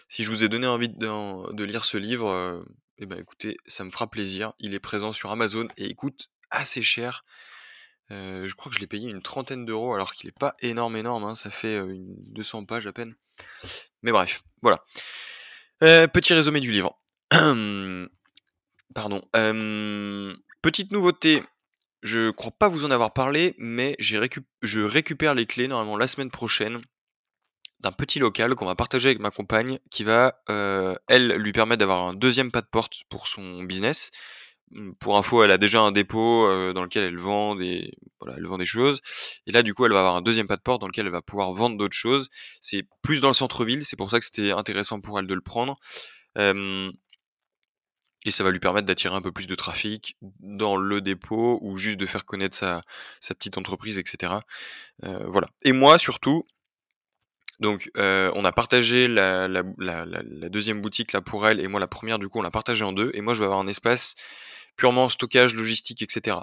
Si 0.10 0.24
je 0.24 0.32
vous 0.32 0.44
ai 0.44 0.50
donné 0.50 0.66
envie 0.66 0.90
de, 0.90 1.64
lire 1.64 1.86
ce 1.86 1.98
livre, 1.98 2.32
euh, 2.32 2.64
eh 2.98 3.06
ben 3.06 3.20
écoutez, 3.20 3.58
ça 3.68 3.84
me 3.84 3.92
fera 3.92 4.10
plaisir. 4.10 4.54
Il 4.58 4.74
est 4.74 4.80
présent 4.80 5.12
sur 5.12 5.32
Amazon 5.32 5.68
et 5.78 5.86
il 5.86 5.96
coûte 5.96 6.30
assez 6.50 6.82
cher. 6.82 7.24
Euh, 8.10 8.48
je 8.48 8.56
crois 8.56 8.72
que 8.72 8.76
je 8.76 8.82
l'ai 8.82 8.88
payé 8.88 9.10
une 9.10 9.22
trentaine 9.22 9.66
d'euros 9.66 9.94
alors 9.94 10.14
qu'il 10.14 10.28
n'est 10.28 10.34
pas 10.34 10.56
énorme 10.60 10.98
énorme, 10.98 11.24
hein. 11.24 11.36
ça 11.36 11.50
fait 11.50 11.78
euh, 11.78 11.94
une 11.94 12.16
200 12.34 12.66
pages 12.66 12.88
à 12.88 12.94
peine. 12.94 13.16
Mais 14.02 14.12
bref, 14.12 14.44
voilà. 14.62 14.84
petit 15.80 16.34
résumé 16.34 16.60
du 16.60 16.72
livre. 16.72 17.00
Pardon. 18.94 19.22
petite 20.62 20.92
nouveauté, 20.92 21.44
je 22.04 22.32
crois 22.32 22.52
pas 22.52 22.68
vous 22.68 22.84
en 22.84 22.92
avoir 22.92 23.14
parlé, 23.14 23.56
mais 23.58 23.96
je 24.00 24.18
récupère 24.82 25.36
les 25.36 25.46
clés 25.46 25.70
normalement 25.70 25.96
la 25.96 26.08
semaine 26.08 26.32
prochaine 26.32 26.82
d'un 27.82 27.92
petit 27.92 28.20
local 28.20 28.56
qu'on 28.56 28.66
va 28.66 28.76
partager 28.76 29.10
avec 29.10 29.20
ma 29.20 29.32
compagne 29.32 29.80
qui 29.90 30.04
va, 30.04 30.42
euh, 30.50 30.96
elle, 31.08 31.34
lui 31.34 31.52
permettre 31.52 31.80
d'avoir 31.80 32.08
un 32.08 32.14
deuxième 32.14 32.52
pas 32.52 32.62
de 32.62 32.68
porte 32.68 33.04
pour 33.10 33.28
son 33.28 33.64
business. 33.64 34.12
Mmh, 34.72 34.94
pour 35.00 35.18
info, 35.18 35.44
elle 35.44 35.52
a 35.52 35.58
déjà 35.58 35.82
un 35.82 35.92
dépôt 35.92 36.46
euh, 36.46 36.74
dans 36.74 36.84
lequel 36.84 37.04
elle 37.04 37.18
vend 37.18 37.56
des 37.56 37.92
voilà, 38.20 38.36
elle 38.38 38.46
vend 38.46 38.58
des 38.58 38.66
choses. 38.66 39.02
Et 39.48 39.52
là, 39.52 39.64
du 39.64 39.74
coup, 39.74 39.86
elle 39.86 39.94
va 39.94 40.00
avoir 40.00 40.16
un 40.16 40.22
deuxième 40.22 40.48
pas 40.48 40.58
de 40.58 40.62
porte 40.62 40.82
dans 40.82 40.88
lequel 40.88 41.06
elle 41.08 41.12
va 41.12 41.22
pouvoir 41.22 41.52
vendre 41.52 41.78
d'autres 41.78 41.98
choses. 41.98 42.30
C'est 42.62 42.84
plus 43.02 43.22
dans 43.22 43.30
le 43.30 43.34
centre-ville, 43.34 43.84
c'est 43.86 43.98
pour 43.98 44.12
ça 44.12 44.20
que 44.20 44.26
c'était 44.26 44.52
intéressant 44.52 45.02
pour 45.02 45.20
elle 45.20 45.28
de 45.28 45.34
le 45.34 45.42
prendre. 45.42 45.78
et 46.38 48.32
ça 48.32 48.44
va 48.44 48.52
lui 48.52 48.60
permettre 48.60 48.86
d'attirer 48.86 49.16
un 49.16 49.22
peu 49.22 49.32
plus 49.32 49.48
de 49.48 49.56
trafic 49.56 50.16
dans 50.22 50.78
le 50.78 51.02
dépôt 51.02 51.58
ou 51.64 51.78
juste 51.78 51.98
de 51.98 52.06
faire 52.06 52.26
connaître 52.26 52.56
sa, 52.56 52.84
sa 53.20 53.34
petite 53.34 53.58
entreprise, 53.58 53.98
etc. 53.98 54.34
Euh, 55.04 55.26
voilà. 55.28 55.48
Et 55.64 55.72
moi, 55.72 55.98
surtout, 55.98 56.46
donc, 57.62 57.92
euh, 57.96 58.32
on 58.34 58.44
a 58.44 58.52
partagé 58.52 59.08
la, 59.08 59.48
deuxième 60.50 60.82
boutique 60.82 61.14
là 61.14 61.22
pour 61.22 61.48
elle 61.48 61.60
et 61.60 61.68
moi 61.68 61.80
la 61.80 61.88
première. 61.88 62.18
Du 62.18 62.28
coup, 62.28 62.40
on 62.40 62.42
l'a 62.42 62.50
partagé 62.50 62.84
en 62.84 62.92
deux. 62.92 63.12
Et 63.14 63.22
moi, 63.22 63.36
je 63.36 63.40
vais 63.40 63.46
avoir 63.46 63.60
un 63.60 63.68
espace 63.68 64.16
purement 64.78 65.10
stockage, 65.10 65.54
logistique, 65.54 66.02
etc. 66.02 66.38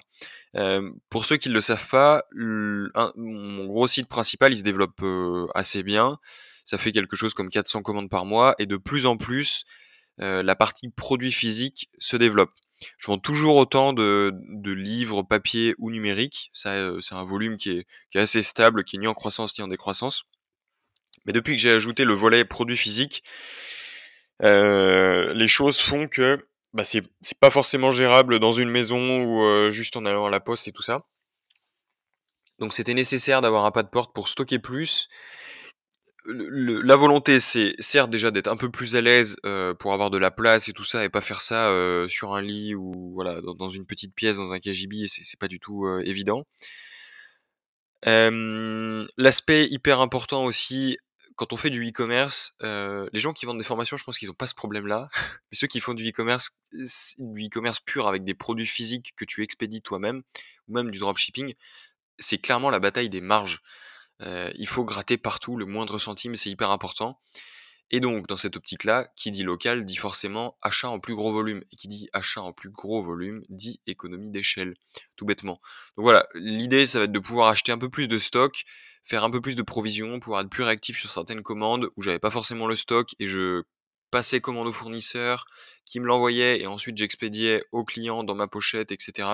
Euh, 0.54 0.88
pour 1.10 1.24
ceux 1.24 1.36
qui 1.36 1.48
ne 1.48 1.54
le 1.54 1.60
savent 1.60 1.88
pas, 1.88 2.22
mon 2.36 3.66
gros 3.66 3.88
site 3.88 4.06
principal, 4.06 4.52
il 4.52 4.58
se 4.58 4.62
développe 4.62 5.02
euh, 5.02 5.48
assez 5.56 5.82
bien. 5.82 6.18
Ça 6.64 6.78
fait 6.78 6.92
quelque 6.92 7.16
chose 7.16 7.34
comme 7.34 7.50
400 7.50 7.82
commandes 7.82 8.10
par 8.10 8.24
mois 8.24 8.54
et 8.60 8.66
de 8.66 8.76
plus 8.76 9.06
en 9.06 9.16
plus, 9.16 9.64
la 10.18 10.54
partie 10.54 10.88
produit 10.88 11.32
physique 11.32 11.88
se 11.98 12.16
développe. 12.16 12.50
Je 12.98 13.06
vends 13.06 13.18
toujours 13.18 13.56
autant 13.56 13.92
de, 13.92 14.32
livres 14.64 15.22
papier 15.22 15.74
ou 15.78 15.90
numérique. 15.90 16.50
Ça, 16.52 17.00
c'est 17.00 17.14
un 17.14 17.24
volume 17.24 17.56
qui 17.56 17.70
est, 17.70 17.86
qui 18.10 18.18
est 18.18 18.20
assez 18.20 18.42
stable, 18.42 18.84
qui 18.84 18.96
est 18.96 18.98
ni 19.00 19.06
en 19.06 19.14
croissance 19.14 19.58
ni 19.58 19.64
en 19.64 19.68
décroissance. 19.68 20.24
Mais 21.28 21.34
depuis 21.34 21.56
que 21.56 21.60
j'ai 21.60 21.72
ajouté 21.72 22.04
le 22.04 22.14
volet 22.14 22.46
produit 22.46 22.78
physique, 22.78 23.22
les 24.40 25.46
choses 25.46 25.78
font 25.78 26.08
que 26.08 26.48
bah, 26.72 26.84
c'est 26.84 27.02
pas 27.38 27.50
forcément 27.50 27.90
gérable 27.90 28.38
dans 28.38 28.52
une 28.52 28.70
maison 28.70 29.20
ou 29.20 29.70
juste 29.70 29.98
en 29.98 30.06
allant 30.06 30.24
à 30.24 30.30
la 30.30 30.40
poste 30.40 30.68
et 30.68 30.72
tout 30.72 30.82
ça. 30.82 31.04
Donc 32.58 32.72
c'était 32.72 32.94
nécessaire 32.94 33.42
d'avoir 33.42 33.66
un 33.66 33.70
pas 33.70 33.82
de 33.82 33.90
porte 33.90 34.14
pour 34.14 34.26
stocker 34.26 34.58
plus. 34.58 35.08
la 36.24 36.96
volonté, 36.96 37.40
c'est 37.40 37.74
certes 37.78 38.08
déjà 38.08 38.30
d'être 38.30 38.48
un 38.48 38.56
peu 38.56 38.70
plus 38.70 38.96
à 38.96 39.02
l'aise 39.02 39.36
pour 39.78 39.92
avoir 39.92 40.08
de 40.08 40.16
la 40.16 40.30
place 40.30 40.70
et 40.70 40.72
tout 40.72 40.84
ça 40.84 41.04
et 41.04 41.10
pas 41.10 41.20
faire 41.20 41.42
ça 41.42 41.70
sur 42.08 42.34
un 42.34 42.40
lit 42.40 42.74
ou 42.74 43.12
voilà 43.12 43.42
dans, 43.42 43.68
une 43.68 43.84
petite 43.84 44.14
pièce 44.14 44.38
dans 44.38 44.54
un 44.54 44.60
KGB, 44.60 45.08
c'est 45.08 45.38
pas 45.38 45.48
du 45.48 45.60
tout 45.60 45.86
évident. 46.06 46.46
L'aspect 48.06 49.66
hyper 49.66 50.00
important 50.00 50.44
aussi, 50.44 50.96
quand 51.38 51.52
on 51.52 51.56
fait 51.56 51.70
du 51.70 51.88
e-commerce, 51.88 52.56
euh, 52.64 53.08
les 53.12 53.20
gens 53.20 53.32
qui 53.32 53.46
vendent 53.46 53.58
des 53.58 53.64
formations, 53.64 53.96
je 53.96 54.02
pense 54.02 54.18
qu'ils 54.18 54.26
n'ont 54.26 54.34
pas 54.34 54.48
ce 54.48 54.56
problème-là. 54.56 55.08
Mais 55.52 55.56
ceux 55.56 55.68
qui 55.68 55.78
font 55.78 55.94
du 55.94 56.06
e-commerce, 56.08 56.58
du 56.72 57.46
e-commerce 57.46 57.78
pur 57.78 58.08
avec 58.08 58.24
des 58.24 58.34
produits 58.34 58.66
physiques 58.66 59.14
que 59.16 59.24
tu 59.24 59.44
expédies 59.44 59.80
toi-même, 59.80 60.22
ou 60.66 60.74
même 60.74 60.90
du 60.90 60.98
dropshipping, 60.98 61.54
c'est 62.18 62.38
clairement 62.38 62.70
la 62.70 62.80
bataille 62.80 63.08
des 63.08 63.20
marges. 63.20 63.60
Euh, 64.20 64.50
il 64.56 64.66
faut 64.66 64.84
gratter 64.84 65.16
partout, 65.16 65.56
le 65.56 65.64
moindre 65.64 66.00
centime, 66.00 66.34
c'est 66.34 66.50
hyper 66.50 66.72
important. 66.72 67.20
Et 67.92 68.00
donc, 68.00 68.26
dans 68.26 68.36
cette 68.36 68.56
optique-là, 68.56 69.06
qui 69.14 69.30
dit 69.30 69.44
local 69.44 69.84
dit 69.84 69.96
forcément 69.96 70.58
achat 70.60 70.90
en 70.90 70.98
plus 70.98 71.14
gros 71.14 71.32
volume. 71.32 71.62
Et 71.70 71.76
qui 71.76 71.86
dit 71.86 72.08
achat 72.12 72.42
en 72.42 72.52
plus 72.52 72.70
gros 72.70 73.00
volume 73.00 73.44
dit 73.48 73.80
économie 73.86 74.32
d'échelle, 74.32 74.74
tout 75.14 75.24
bêtement. 75.24 75.60
Donc 75.96 76.02
voilà, 76.02 76.26
l'idée, 76.34 76.84
ça 76.84 76.98
va 76.98 77.04
être 77.04 77.12
de 77.12 77.18
pouvoir 77.20 77.48
acheter 77.48 77.70
un 77.70 77.78
peu 77.78 77.88
plus 77.88 78.08
de 78.08 78.18
stock, 78.18 78.64
faire 79.04 79.24
un 79.24 79.30
peu 79.30 79.40
plus 79.40 79.56
de 79.56 79.62
provisions, 79.62 80.20
pouvoir 80.20 80.42
être 80.42 80.50
plus 80.50 80.62
réactif 80.62 80.98
sur 80.98 81.10
certaines 81.10 81.42
commandes 81.42 81.88
où 81.96 82.02
j'avais 82.02 82.18
pas 82.18 82.30
forcément 82.30 82.66
le 82.66 82.76
stock 82.76 83.10
et 83.18 83.26
je 83.26 83.62
passais 84.10 84.40
commande 84.40 84.66
au 84.66 84.72
fournisseur 84.72 85.44
qui 85.84 86.00
me 86.00 86.06
l'envoyait 86.06 86.60
et 86.60 86.66
ensuite 86.66 86.96
j'expédiais 86.96 87.62
au 87.72 87.84
client 87.84 88.24
dans 88.24 88.34
ma 88.34 88.46
pochette, 88.46 88.92
etc. 88.92 89.28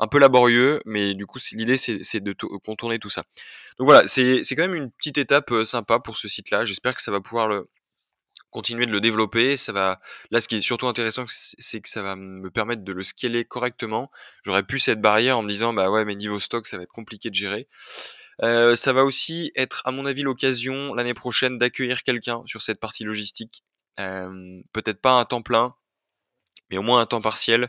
Un 0.00 0.06
peu 0.08 0.18
laborieux, 0.18 0.80
mais 0.86 1.14
du 1.14 1.26
coup 1.26 1.38
l'idée 1.52 1.76
c'est 1.76 2.20
de 2.20 2.34
contourner 2.64 2.98
tout 2.98 3.10
ça. 3.10 3.24
Donc 3.78 3.86
voilà, 3.86 4.06
c'est 4.06 4.42
quand 4.50 4.68
même 4.68 4.74
une 4.74 4.90
petite 4.90 5.18
étape 5.18 5.50
euh, 5.52 5.64
sympa 5.64 6.00
pour 6.00 6.16
ce 6.16 6.28
site-là. 6.28 6.64
J'espère 6.64 6.94
que 6.94 7.02
ça 7.02 7.12
va 7.12 7.20
pouvoir 7.20 7.48
le, 7.48 7.68
continuer 8.54 8.86
de 8.86 8.92
le 8.92 9.00
développer. 9.00 9.56
Ça 9.56 9.72
va. 9.72 10.00
Là, 10.30 10.40
ce 10.40 10.48
qui 10.48 10.56
est 10.56 10.60
surtout 10.60 10.86
intéressant, 10.86 11.24
c'est 11.28 11.80
que 11.80 11.88
ça 11.88 12.02
va 12.02 12.16
me 12.16 12.50
permettre 12.50 12.84
de 12.84 12.92
le 12.92 13.02
scaler 13.02 13.44
correctement. 13.44 14.10
J'aurais 14.44 14.62
pu 14.62 14.78
cette 14.78 15.00
barrière 15.00 15.36
en 15.36 15.42
me 15.42 15.48
disant, 15.48 15.74
bah 15.74 15.90
ouais, 15.90 16.04
mais 16.04 16.14
niveau 16.14 16.38
stock, 16.38 16.66
ça 16.66 16.76
va 16.76 16.84
être 16.84 16.92
compliqué 16.92 17.30
de 17.30 17.34
gérer. 17.34 17.68
Euh, 18.42 18.74
ça 18.74 18.92
va 18.92 19.04
aussi 19.04 19.52
être, 19.54 19.82
à 19.84 19.90
mon 19.90 20.06
avis, 20.06 20.22
l'occasion 20.22 20.94
l'année 20.94 21.14
prochaine 21.14 21.58
d'accueillir 21.58 22.02
quelqu'un 22.02 22.42
sur 22.46 22.62
cette 22.62 22.80
partie 22.80 23.04
logistique. 23.04 23.64
Euh, 24.00 24.60
peut-être 24.72 25.00
pas 25.00 25.20
un 25.20 25.24
temps 25.24 25.42
plein, 25.42 25.74
mais 26.70 26.78
au 26.78 26.82
moins 26.82 27.00
un 27.00 27.06
temps 27.06 27.20
partiel. 27.20 27.68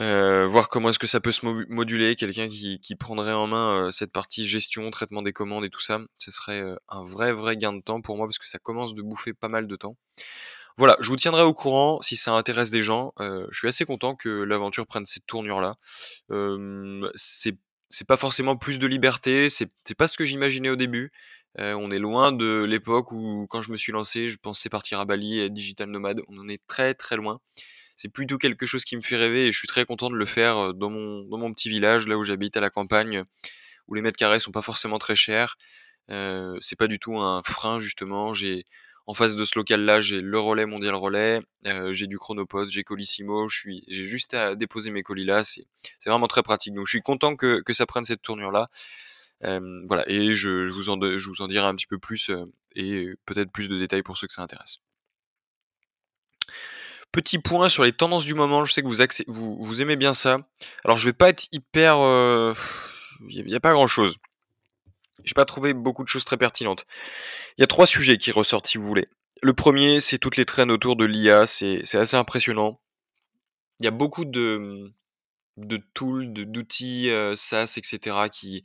Euh, 0.00 0.46
voir 0.46 0.68
comment 0.68 0.88
est-ce 0.88 0.98
que 0.98 1.06
ça 1.06 1.20
peut 1.20 1.32
se 1.32 1.44
moduler, 1.44 2.16
quelqu'un 2.16 2.48
qui, 2.48 2.80
qui, 2.80 2.96
prendrait 2.96 3.34
en 3.34 3.46
main 3.46 3.90
cette 3.92 4.10
partie 4.10 4.48
gestion, 4.48 4.90
traitement 4.90 5.20
des 5.22 5.34
commandes 5.34 5.66
et 5.66 5.70
tout 5.70 5.80
ça, 5.82 6.00
ce 6.16 6.30
serait 6.30 6.62
un 6.88 7.04
vrai 7.04 7.32
vrai 7.32 7.58
gain 7.58 7.74
de 7.74 7.82
temps 7.82 8.00
pour 8.00 8.16
moi 8.16 8.26
parce 8.26 8.38
que 8.38 8.48
ça 8.48 8.58
commence 8.58 8.94
de 8.94 9.02
bouffer 9.02 9.34
pas 9.34 9.48
mal 9.48 9.66
de 9.66 9.76
temps. 9.76 9.96
Voilà, 10.78 10.96
je 11.00 11.08
vous 11.10 11.16
tiendrai 11.16 11.42
au 11.42 11.52
courant 11.52 12.00
si 12.00 12.16
ça 12.16 12.32
intéresse 12.32 12.70
des 12.70 12.80
gens. 12.80 13.12
je 13.18 13.56
suis 13.56 13.68
assez 13.68 13.84
content 13.84 14.16
que 14.16 14.30
l'aventure 14.30 14.86
prenne 14.86 15.04
cette 15.04 15.26
tournure 15.26 15.60
là. 15.60 15.76
c'est 17.14 17.58
c'est 17.92 18.06
pas 18.06 18.16
forcément 18.16 18.56
plus 18.56 18.78
de 18.78 18.86
liberté, 18.86 19.48
c'est 19.50 19.94
pas 19.96 20.08
ce 20.08 20.16
que 20.16 20.24
j'imaginais 20.24 20.70
au 20.70 20.76
début. 20.76 21.12
Euh, 21.58 21.74
on 21.74 21.90
est 21.90 21.98
loin 21.98 22.32
de 22.32 22.64
l'époque 22.64 23.12
où, 23.12 23.46
quand 23.50 23.60
je 23.60 23.70
me 23.70 23.76
suis 23.76 23.92
lancé, 23.92 24.26
je 24.26 24.38
pensais 24.38 24.70
partir 24.70 24.98
à 24.98 25.04
Bali 25.04 25.40
et 25.40 25.50
digital 25.50 25.90
nomade. 25.90 26.22
On 26.28 26.38
en 26.38 26.48
est 26.48 26.62
très 26.66 26.94
très 26.94 27.16
loin. 27.16 27.40
C'est 27.94 28.08
plutôt 28.08 28.38
quelque 28.38 28.64
chose 28.64 28.84
qui 28.84 28.96
me 28.96 29.02
fait 29.02 29.16
rêver 29.16 29.46
et 29.46 29.52
je 29.52 29.58
suis 29.58 29.68
très 29.68 29.84
content 29.84 30.08
de 30.08 30.14
le 30.14 30.24
faire 30.24 30.56
euh, 30.56 30.72
dans 30.72 30.88
mon, 30.88 31.24
dans 31.24 31.36
mon 31.36 31.52
petit 31.52 31.68
village, 31.68 32.08
là 32.08 32.16
où 32.16 32.22
j'habite 32.22 32.56
à 32.56 32.60
la 32.60 32.70
campagne, 32.70 33.24
où 33.88 33.94
les 33.94 34.00
mètres 34.00 34.16
carrés 34.16 34.40
sont 34.40 34.52
pas 34.52 34.62
forcément 34.62 34.98
très 34.98 35.14
chers. 35.14 35.56
Euh, 36.10 36.56
c'est 36.60 36.78
pas 36.78 36.86
du 36.88 36.98
tout 36.98 37.18
un 37.18 37.42
frein 37.44 37.78
justement. 37.78 38.32
J'ai 38.32 38.64
en 39.06 39.14
face 39.14 39.34
de 39.34 39.44
ce 39.44 39.58
local-là, 39.58 40.00
j'ai 40.00 40.20
le 40.20 40.38
relais 40.38 40.66
mondial 40.66 40.94
relais, 40.94 41.40
euh, 41.66 41.92
j'ai 41.92 42.06
du 42.06 42.18
chronopost, 42.18 42.72
j'ai 42.72 42.84
Colissimo, 42.84 43.48
je 43.48 43.70
j'ai 43.88 44.04
juste 44.04 44.34
à 44.34 44.54
déposer 44.54 44.90
mes 44.90 45.02
colis 45.02 45.24
là. 45.24 45.42
C'est, 45.42 45.66
vraiment 46.06 46.28
très 46.28 46.42
pratique. 46.42 46.74
Donc 46.74 46.86
je 46.86 46.90
suis 46.90 47.02
content 47.02 47.34
que, 47.36 47.62
ça 47.72 47.86
prenne 47.86 48.04
cette 48.04 48.22
tournure-là. 48.22 48.68
Euh, 49.44 49.82
voilà, 49.88 50.08
et 50.08 50.34
je, 50.34 50.70
vous 50.70 50.90
en, 50.90 51.00
je 51.00 51.28
vous 51.28 51.42
en 51.42 51.48
dirai 51.48 51.66
un 51.66 51.74
petit 51.74 51.88
peu 51.88 51.98
plus 51.98 52.30
euh, 52.30 52.44
et 52.76 53.08
peut-être 53.26 53.50
plus 53.50 53.68
de 53.68 53.76
détails 53.76 54.04
pour 54.04 54.16
ceux 54.16 54.28
que 54.28 54.32
ça 54.32 54.42
intéresse. 54.42 54.78
Petit 57.10 57.40
point 57.40 57.68
sur 57.68 57.82
les 57.82 57.92
tendances 57.92 58.24
du 58.24 58.34
moment, 58.34 58.64
je 58.64 58.72
sais 58.72 58.82
que 58.82 58.88
vous, 59.28 59.82
aimez 59.82 59.96
bien 59.96 60.14
ça. 60.14 60.38
Alors 60.84 60.96
je 60.96 61.04
vais 61.06 61.12
pas 61.12 61.28
être 61.28 61.46
hyper... 61.52 61.96
Il 63.28 63.44
n'y 63.44 63.54
a, 63.54 63.56
a, 63.56 63.60
pas 63.60 63.72
grand-chose. 63.72 64.16
J'ai 65.24 65.34
pas 65.34 65.44
trouvé 65.44 65.74
beaucoup 65.74 66.02
de 66.02 66.08
choses 66.08 66.24
très 66.24 66.36
pertinentes. 66.36 66.86
Il 67.58 67.62
y 67.62 67.64
a 67.64 67.66
trois 67.66 67.86
sujets 67.86 68.18
qui 68.18 68.32
ressortent 68.32 68.66
si 68.66 68.78
vous 68.78 68.86
voulez. 68.86 69.08
Le 69.42 69.52
premier, 69.54 70.00
c'est 70.00 70.18
toutes 70.18 70.36
les 70.36 70.44
traînes 70.44 70.70
autour 70.70 70.96
de 70.96 71.04
l'IA, 71.04 71.46
c'est 71.46 71.82
assez 71.94 72.16
impressionnant. 72.16 72.80
Il 73.80 73.84
y 73.84 73.88
a 73.88 73.90
beaucoup 73.90 74.24
de, 74.24 74.92
de 75.56 75.76
tools, 75.94 76.32
d'outils 76.32 77.10
euh, 77.10 77.34
SaaS, 77.34 77.74
etc. 77.76 78.16
qui, 78.30 78.62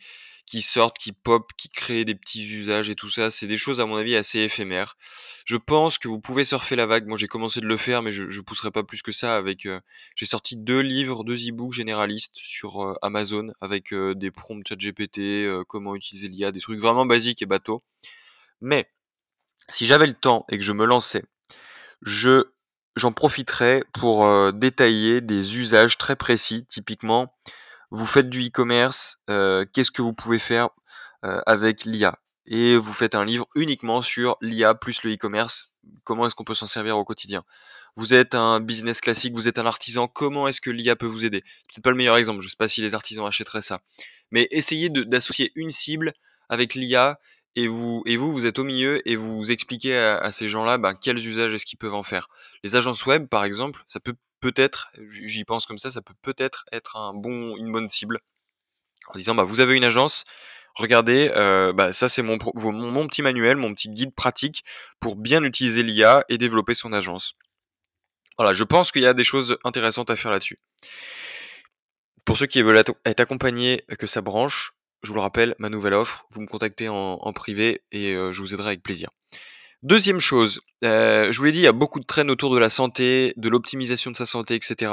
qui 0.48 0.64
sortent, 0.64 0.98
qui 0.98 1.12
pop, 1.12 1.52
qui 1.58 1.70
créent 1.70 2.06
des 2.06 2.16
petits 2.16 2.44
usages 2.44 2.90
et 2.90 2.96
tout 2.96 3.10
ça. 3.10 3.30
C'est 3.30 3.46
des 3.46 3.58
choses 3.58 3.80
à 3.80 3.86
mon 3.86 3.98
avis 3.98 4.16
assez 4.16 4.40
éphémères. 4.40 4.98
Je 5.46 5.58
pense 5.58 6.00
que 6.00 6.08
vous 6.08 6.20
pouvez 6.20 6.44
surfer 6.44 6.76
la 6.76 6.88
vague. 6.88 7.06
Moi 7.06 7.18
j'ai 7.18 7.28
commencé 7.28 7.62
de 7.62 7.68
le 7.68 7.78
faire, 7.78 8.02
mais 8.02 8.12
je, 8.12 8.30
je 8.30 8.42
pousserai 8.42 8.72
pas 8.72 8.84
plus 8.84 9.04
que 9.04 9.12
ça. 9.12 9.36
Avec, 9.38 9.68
euh, 9.68 9.80
j'ai 10.16 10.26
sorti 10.26 10.56
deux 10.56 10.80
livres, 10.80 11.24
deux 11.24 11.50
e-books 11.50 11.74
généralistes 11.74 12.38
sur 12.38 12.82
euh, 12.82 12.96
Amazon 13.04 13.50
avec 13.62 13.94
des 13.94 14.32
prompts 14.32 14.68
chat 14.68 14.76
GPT, 14.76 15.48
comment 15.68 15.96
utiliser 15.96 16.28
l'IA, 16.28 16.52
des 16.52 16.60
trucs 16.60 16.80
vraiment 16.80 17.06
basiques 17.06 17.42
et 17.44 17.46
bateaux. 17.46 17.84
Mais 18.62 18.90
si 19.70 19.86
j'avais 19.86 20.08
le 20.08 20.14
temps 20.14 20.46
et 20.50 20.58
que 20.58 20.64
je 20.64 20.74
me 20.74 20.86
lançais, 20.86 21.24
je 22.02 22.46
j'en 22.98 23.12
profiterais 23.12 23.84
pour 23.94 24.26
euh, 24.26 24.52
détailler 24.52 25.22
des 25.22 25.58
usages 25.58 25.98
très 25.98 26.16
précis. 26.16 26.66
Typiquement, 26.68 27.34
vous 27.92 28.06
faites 28.06 28.30
du 28.30 28.48
e-commerce, 28.48 29.22
euh, 29.30 29.66
qu'est-ce 29.74 29.92
que 29.92 30.02
vous 30.02 30.14
pouvez 30.14 30.40
faire 30.40 30.70
euh, 31.26 31.42
avec 31.46 31.86
l'IA 31.86 32.20
Et 32.46 32.76
vous 32.76 32.94
faites 32.94 33.16
un 33.16 33.26
livre 33.26 33.48
uniquement 33.56 34.02
sur 34.02 34.38
l'IA 34.42 34.76
plus 34.76 35.04
le 35.04 35.14
e-commerce. 35.14 35.74
Comment 36.04 36.28
est-ce 36.28 36.36
qu'on 36.36 36.44
peut 36.44 36.54
s'en 36.54 36.68
servir 36.68 36.98
au 36.98 37.06
quotidien? 37.06 37.44
Vous 37.96 38.14
êtes 38.14 38.36
un 38.36 38.60
business 38.60 39.02
classique, 39.02 39.34
vous 39.34 39.48
êtes 39.48 39.58
un 39.58 39.66
artisan. 39.66 40.08
Comment 40.08 40.48
est-ce 40.48 40.62
que 40.62 40.70
l'IA 40.70 40.96
peut 40.96 41.08
vous 41.08 41.26
aider? 41.26 41.42
Peut-être 41.42 41.84
pas 41.84 41.90
le 41.90 41.96
meilleur 41.96 42.18
exemple. 42.18 42.42
Je 42.42 42.50
sais 42.50 42.58
pas 42.58 42.68
si 42.68 42.82
les 42.82 42.94
artisans 42.94 43.26
achèteraient 43.26 43.62
ça, 43.62 43.82
mais 44.32 44.48
essayez 44.52 44.90
d'associer 44.90 45.52
une 45.56 45.72
cible 45.72 46.14
avec 46.50 46.76
l'IA 46.76 47.20
et 47.56 47.68
vous, 47.68 48.04
et 48.06 48.18
vous, 48.18 48.32
vous 48.32 48.46
êtes 48.46 48.60
au 48.60 48.64
milieu 48.64 49.08
et 49.10 49.16
vous 49.16 49.52
expliquez 49.52 49.98
à, 49.98 50.30
ces 50.32 50.48
gens-là 50.48 50.78
ben, 50.78 50.94
quels 50.94 51.18
usages 51.18 51.56
est-ce 51.56 51.66
qu'ils 51.66 51.80
peuvent 51.80 51.96
en 51.96 52.04
faire. 52.04 52.30
Les 52.64 52.76
agences 52.76 53.06
web, 53.08 53.28
par 53.28 53.44
exemple, 53.44 53.82
ça 53.88 54.00
peut 54.00 54.16
peut-être, 54.40 54.92
j'y 55.08 55.44
pense 55.44 55.66
comme 55.66 55.78
ça, 55.78 55.90
ça 55.90 56.02
peut 56.02 56.14
peut-être 56.22 56.66
être 56.72 56.96
un 56.96 57.14
bon, 57.14 57.56
une 57.58 57.72
bonne 57.72 57.90
cible 57.90 58.20
en 59.08 59.18
disant 59.18 59.36
bah 59.36 59.44
vous 59.44 59.62
avez 59.62 59.76
une 59.76 59.84
agence, 59.84 60.26
regardez, 60.76 61.32
euh, 61.36 61.74
bah, 61.74 61.94
ça 61.94 62.10
c'est 62.10 62.22
mon, 62.22 62.38
petit 62.38 63.22
manuel, 63.22 63.58
mon 63.58 63.74
petit 63.74 63.90
guide 63.90 64.14
pratique 64.14 64.64
pour 65.00 65.16
bien 65.16 65.44
utiliser 65.44 65.84
l'IA 65.84 66.24
et 66.30 66.38
développer 66.38 66.74
son 66.74 66.94
agence. 66.94 67.34
Voilà, 68.38 68.54
je 68.54 68.64
pense 68.64 68.92
qu'il 68.92 69.02
y 69.02 69.08
a 69.08 69.14
des 69.14 69.24
choses 69.24 69.58
intéressantes 69.64 70.12
à 70.12 70.16
faire 70.16 70.32
là-dessus. 70.32 70.60
Pour 72.24 72.38
ceux 72.38 72.46
qui 72.46 72.62
veulent 72.62 72.78
être 72.78 73.20
accompagnés, 73.20 73.84
que 73.98 74.06
ça 74.06 74.22
branche, 74.22 74.74
je 75.02 75.10
vous 75.10 75.16
le 75.16 75.22
rappelle, 75.22 75.56
ma 75.60 75.70
nouvelle 75.70 75.94
offre, 75.94 76.26
vous 76.30 76.42
me 76.42 76.48
contactez 76.48 76.90
en, 76.90 77.34
privé 77.34 77.82
et 77.92 78.14
euh, 78.14 78.32
je 78.32 78.42
vous 78.42 78.54
aiderai 78.54 78.70
avec 78.70 78.84
plaisir. 78.84 79.10
Deuxième 79.88 80.20
chose, 80.20 80.60
euh, 80.84 81.32
je 81.32 81.38
vous 81.38 81.46
l'ai 81.46 81.54
dit, 81.54 81.60
il 81.60 81.64
y 81.64 81.68
a 81.68 81.72
beaucoup 81.72 82.02
de 82.02 82.06
traînes 82.06 82.30
autour 82.30 82.54
de 82.54 82.60
la 82.60 82.68
santé, 82.68 83.34
de 83.38 83.48
l'optimisation 83.48 84.12
de 84.12 84.18
sa 84.18 84.26
santé, 84.26 84.54
etc. 84.54 84.92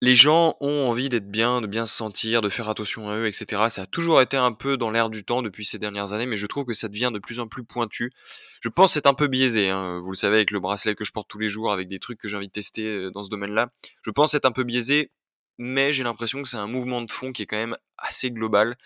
Les 0.00 0.14
gens 0.14 0.56
ont 0.60 0.88
envie 0.88 1.08
d'être 1.08 1.28
bien, 1.28 1.60
de 1.60 1.66
bien 1.66 1.84
se 1.84 1.96
sentir, 1.96 2.42
de 2.42 2.48
faire 2.48 2.68
attention 2.68 3.10
à 3.10 3.16
eux, 3.16 3.26
etc. 3.26 3.60
Ça 3.70 3.82
a 3.82 3.86
toujours 3.86 4.22
été 4.22 4.36
un 4.36 4.52
peu 4.52 4.76
dans 4.76 4.92
l'air 4.92 5.10
du 5.10 5.24
temps 5.24 5.42
depuis 5.42 5.64
ces 5.64 5.80
dernières 5.80 6.12
années, 6.12 6.26
mais 6.26 6.36
je 6.36 6.46
trouve 6.46 6.64
que 6.64 6.74
ça 6.74 6.86
devient 6.86 7.10
de 7.12 7.18
plus 7.18 7.40
en 7.40 7.48
plus 7.48 7.64
pointu. 7.64 8.12
Je 8.60 8.68
pense 8.68 8.96
être 8.96 9.08
un 9.08 9.14
peu 9.14 9.26
biaisé, 9.26 9.68
hein. 9.70 9.98
vous 10.00 10.12
le 10.12 10.16
savez, 10.16 10.36
avec 10.36 10.52
le 10.52 10.60
bracelet 10.60 10.94
que 10.94 11.02
je 11.02 11.10
porte 11.10 11.28
tous 11.28 11.40
les 11.40 11.48
jours, 11.48 11.72
avec 11.72 11.88
des 11.88 11.98
trucs 11.98 12.20
que 12.20 12.28
j'ai 12.28 12.36
envie 12.36 12.46
de 12.46 12.52
tester 12.52 12.86
euh, 12.86 13.10
dans 13.10 13.24
ce 13.24 13.30
domaine-là. 13.30 13.72
Je 14.04 14.12
pense 14.12 14.32
être 14.34 14.46
un 14.46 14.52
peu 14.52 14.62
biaisé 14.62 15.10
mais 15.58 15.92
j'ai 15.92 16.04
l'impression 16.04 16.40
que 16.40 16.48
c'est 16.48 16.56
un 16.56 16.68
mouvement 16.68 17.02
de 17.02 17.10
fond 17.10 17.30
qui 17.32 17.42
est 17.42 17.46
quand 17.46 17.56
même 17.56 17.76
assez 17.98 18.30
global. 18.30 18.76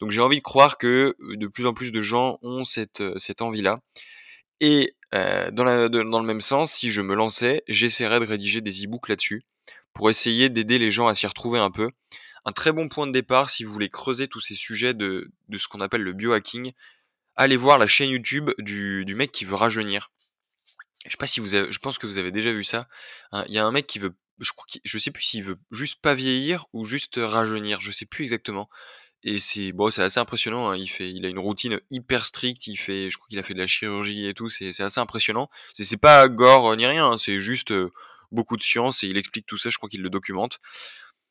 Donc 0.00 0.10
j'ai 0.10 0.20
envie 0.20 0.38
de 0.38 0.42
croire 0.42 0.76
que 0.76 1.14
de 1.20 1.46
plus 1.46 1.66
en 1.66 1.74
plus 1.74 1.92
de 1.92 2.00
gens 2.00 2.38
ont 2.42 2.64
cette, 2.64 3.02
cette 3.18 3.42
envie-là. 3.42 3.80
Et 4.60 4.94
dans, 5.12 5.88
dans 5.88 6.20
le 6.20 6.26
même 6.26 6.40
sens, 6.40 6.72
si 6.72 6.90
je 6.90 7.02
me 7.02 7.14
lançais, 7.14 7.62
j'essaierais 7.68 8.20
de 8.20 8.26
rédiger 8.26 8.60
des 8.60 8.84
e-books 8.84 9.08
là-dessus 9.08 9.44
pour 9.92 10.10
essayer 10.10 10.48
d'aider 10.48 10.78
les 10.78 10.90
gens 10.90 11.08
à 11.08 11.14
s'y 11.14 11.26
retrouver 11.26 11.58
un 11.58 11.70
peu. 11.70 11.90
Un 12.44 12.52
très 12.52 12.72
bon 12.72 12.88
point 12.88 13.06
de 13.06 13.12
départ 13.12 13.50
si 13.50 13.64
vous 13.64 13.72
voulez 13.72 13.88
creuser 13.88 14.28
tous 14.28 14.40
ces 14.40 14.54
sujets 14.54 14.94
de, 14.94 15.30
ce 15.54 15.68
qu'on 15.68 15.80
appelle 15.80 16.02
le 16.02 16.12
biohacking, 16.12 16.72
allez 17.36 17.56
voir 17.56 17.78
la 17.78 17.86
chaîne 17.86 18.10
YouTube 18.10 18.50
du, 18.58 19.04
du 19.04 19.14
mec 19.14 19.32
qui 19.32 19.44
veut 19.44 19.56
rajeunir. 19.56 20.10
Je 21.04 21.10
sais 21.10 21.16
pas 21.16 21.26
si 21.26 21.40
vous 21.40 21.54
avez, 21.54 21.70
je 21.70 21.78
pense 21.78 21.98
que 21.98 22.06
vous 22.06 22.18
avez 22.18 22.30
déjà 22.30 22.52
vu 22.52 22.64
ça. 22.64 22.88
Hein, 23.32 23.44
il 23.48 23.54
y 23.54 23.58
a 23.58 23.64
un 23.64 23.72
mec 23.72 23.86
qui 23.86 23.98
veut, 23.98 24.14
je 24.38 24.52
crois 24.52 24.66
je 24.84 24.98
sais 24.98 25.10
plus 25.10 25.22
s'il 25.22 25.42
veut 25.42 25.58
juste 25.70 26.00
pas 26.00 26.14
vieillir 26.14 26.66
ou 26.72 26.84
juste 26.84 27.18
rajeunir, 27.22 27.80
je 27.80 27.90
sais 27.90 28.06
plus 28.06 28.24
exactement. 28.24 28.68
Et 29.22 29.38
c'est 29.38 29.72
bon, 29.72 29.90
c'est 29.90 30.02
assez 30.02 30.18
impressionnant. 30.18 30.70
Hein. 30.70 30.76
Il 30.76 30.88
fait, 30.88 31.10
il 31.10 31.26
a 31.26 31.28
une 31.28 31.38
routine 31.38 31.78
hyper 31.90 32.24
stricte. 32.24 32.66
Il 32.66 32.76
fait, 32.76 33.10
je 33.10 33.18
crois 33.18 33.28
qu'il 33.28 33.38
a 33.38 33.42
fait 33.42 33.54
de 33.54 33.58
la 33.58 33.66
chirurgie 33.66 34.26
et 34.26 34.34
tout. 34.34 34.48
C'est, 34.48 34.68
assez 34.80 35.00
impressionnant. 35.00 35.50
C'est, 35.74 35.84
c'est 35.84 35.98
pas 35.98 36.28
gore 36.28 36.74
ni 36.76 36.86
rien. 36.86 37.12
Hein. 37.12 37.18
C'est 37.18 37.38
juste 37.38 37.72
euh, 37.72 37.92
beaucoup 38.32 38.56
de 38.56 38.62
science 38.62 39.04
et 39.04 39.08
il 39.08 39.18
explique 39.18 39.46
tout 39.46 39.56
ça. 39.56 39.68
Je 39.70 39.76
crois 39.76 39.88
qu'il 39.88 40.02
le 40.02 40.10
documente. 40.10 40.58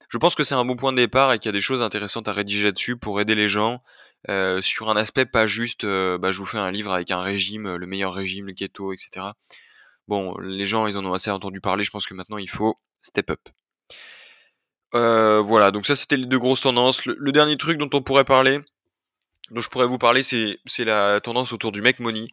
Je 0.09 0.17
pense 0.17 0.35
que 0.35 0.43
c'est 0.43 0.55
un 0.55 0.65
bon 0.65 0.75
point 0.75 0.91
de 0.91 0.97
départ 0.97 1.33
et 1.33 1.39
qu'il 1.39 1.49
y 1.49 1.49
a 1.49 1.53
des 1.53 1.61
choses 1.61 1.81
intéressantes 1.81 2.27
à 2.27 2.31
rédiger 2.31 2.65
là-dessus 2.65 2.97
pour 2.97 3.21
aider 3.21 3.35
les 3.35 3.47
gens 3.47 3.83
euh, 4.29 4.61
sur 4.61 4.89
un 4.89 4.95
aspect 4.95 5.25
pas 5.25 5.45
juste. 5.45 5.83
Euh, 5.83 6.17
bah, 6.17 6.31
je 6.31 6.39
vous 6.39 6.45
fais 6.45 6.57
un 6.57 6.71
livre 6.71 6.91
avec 6.91 7.11
un 7.11 7.21
régime, 7.21 7.75
le 7.75 7.87
meilleur 7.87 8.13
régime, 8.13 8.47
le 8.47 8.53
keto, 8.53 8.93
etc. 8.93 9.27
Bon, 10.07 10.37
les 10.39 10.65
gens, 10.65 10.87
ils 10.87 10.97
en 10.97 11.05
ont 11.05 11.13
assez 11.13 11.29
entendu 11.29 11.61
parler. 11.61 11.83
Je 11.83 11.91
pense 11.91 12.07
que 12.07 12.15
maintenant, 12.15 12.37
il 12.37 12.49
faut 12.49 12.79
step 13.01 13.29
up. 13.31 13.49
Euh, 14.95 15.41
voilà, 15.41 15.71
donc 15.71 15.85
ça 15.85 15.95
c'était 15.95 16.17
les 16.17 16.25
deux 16.25 16.39
grosses 16.39 16.61
tendances. 16.61 17.05
Le, 17.05 17.31
dernier 17.31 17.57
truc 17.57 17.77
dont 17.77 17.89
on 17.93 18.01
pourrait 18.01 18.23
parler, 18.23 18.59
dont 19.51 19.61
je 19.61 19.69
pourrais 19.69 19.85
vous 19.85 19.97
parler, 19.97 20.23
c'est, 20.23 20.59
la 20.79 21.19
tendance 21.21 21.53
autour 21.53 21.71
du 21.71 21.81
make 21.81 21.99
money. 21.99 22.27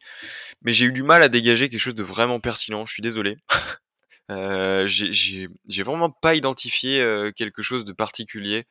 Mais 0.63 0.73
j'ai 0.73 0.87
eu 0.87 0.93
du 0.93 1.03
mal 1.03 1.23
à 1.23 1.29
dégager 1.29 1.69
quelque 1.69 1.81
chose 1.81 1.95
de 1.95 2.03
vraiment 2.03 2.41
pertinent, 2.41 2.87
je 2.87 2.93
suis 2.93 3.03
désolé. 3.03 3.37
euh, 4.31 4.87
j'ai, 4.87 5.49
vraiment 5.85 6.11
pas 6.11 6.35
identifié 6.35 7.01
euh, 7.01 7.31
quelque 7.33 7.63
chose 7.63 7.85
de 7.85 7.93
particulier. 7.93 8.65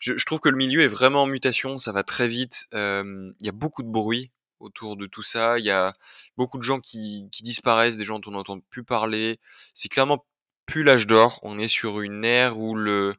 Je, 0.00 0.16
je, 0.16 0.24
trouve 0.24 0.40
que 0.40 0.48
le 0.48 0.56
milieu 0.56 0.82
est 0.82 0.88
vraiment 0.88 1.24
en 1.24 1.26
mutation, 1.26 1.76
ça 1.78 1.92
va 1.92 2.02
très 2.02 2.28
vite. 2.28 2.66
Il 2.72 3.34
y 3.42 3.48
a 3.48 3.52
beaucoup 3.52 3.82
de 3.82 3.90
bruit 3.90 4.30
autour 4.60 4.96
de 4.96 5.06
tout 5.06 5.22
ça. 5.22 5.58
Il 5.58 5.64
y 5.64 5.70
a 5.70 5.92
beaucoup 6.36 6.58
de 6.58 6.62
gens 6.62 6.80
qui, 6.80 7.28
qui 7.32 7.42
disparaissent, 7.42 7.96
des 7.96 8.04
gens 8.04 8.18
dont 8.18 8.30
on 8.30 8.34
n'entend 8.34 8.60
plus 8.70 8.84
parler. 8.84 9.40
C'est 9.74 9.88
clairement 9.88 10.24
plus 10.70 10.84
l'âge 10.84 11.06
d'or. 11.06 11.40
On 11.42 11.58
est 11.58 11.68
sur 11.68 12.00
une 12.00 12.24
ère 12.24 12.58
où 12.58 12.74
le 12.74 13.14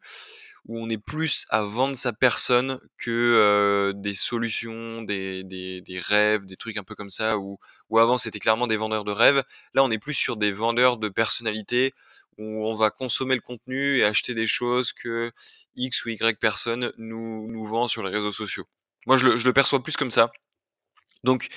où 0.66 0.80
on 0.80 0.90
est 0.90 0.98
plus 1.00 1.48
à 1.50 1.64
vendre 1.64 1.96
sa 1.96 2.14
personne 2.14 2.80
que 3.00 3.10
euh, 3.10 3.94
des 3.94 4.14
solutions, 4.14 5.02
des, 5.02 5.44
des, 5.44 5.82
des, 5.82 6.00
rêves, 6.00 6.46
des 6.46 6.56
trucs 6.56 6.78
un 6.78 6.84
peu 6.84 6.94
comme 6.94 7.10
ça, 7.10 7.40
où, 7.40 7.58
avant 7.98 8.20
c'était 8.20 8.38
clairement 8.40 8.68
des 8.68 8.78
vendeurs 8.78 9.04
de 9.04 9.12
rêves. 9.12 9.44
Là 9.74 9.84
on 9.84 9.90
est 9.90 9.98
plus 9.98 10.14
sur 10.14 10.38
des 10.38 10.52
vendeurs 10.52 10.98
de 10.98 11.10
personnalité, 11.10 11.94
où 12.38 12.68
on 12.68 12.76
va 12.76 12.90
consommer 12.92 13.36
le 13.36 13.42
contenu 13.42 13.98
et 13.98 14.06
acheter 14.06 14.34
des 14.36 14.46
choses 14.46 14.94
que 14.94 15.32
X 15.76 16.06
ou 16.06 16.10
Y 16.10 16.40
personne 16.40 16.94
nous, 16.98 17.48
nous 17.52 17.66
vend 17.66 17.88
sur 17.88 18.04
les 18.04 18.12
réseaux 18.12 18.32
sociaux. 18.32 18.66
Moi 19.08 19.18
je 19.18 19.30
le, 19.30 19.38
je 19.38 19.46
le 19.46 19.54
perçois 19.54 19.82
plus 19.82 19.98
comme 19.98 20.12
ça. 20.12 20.32
Donc 21.24 21.48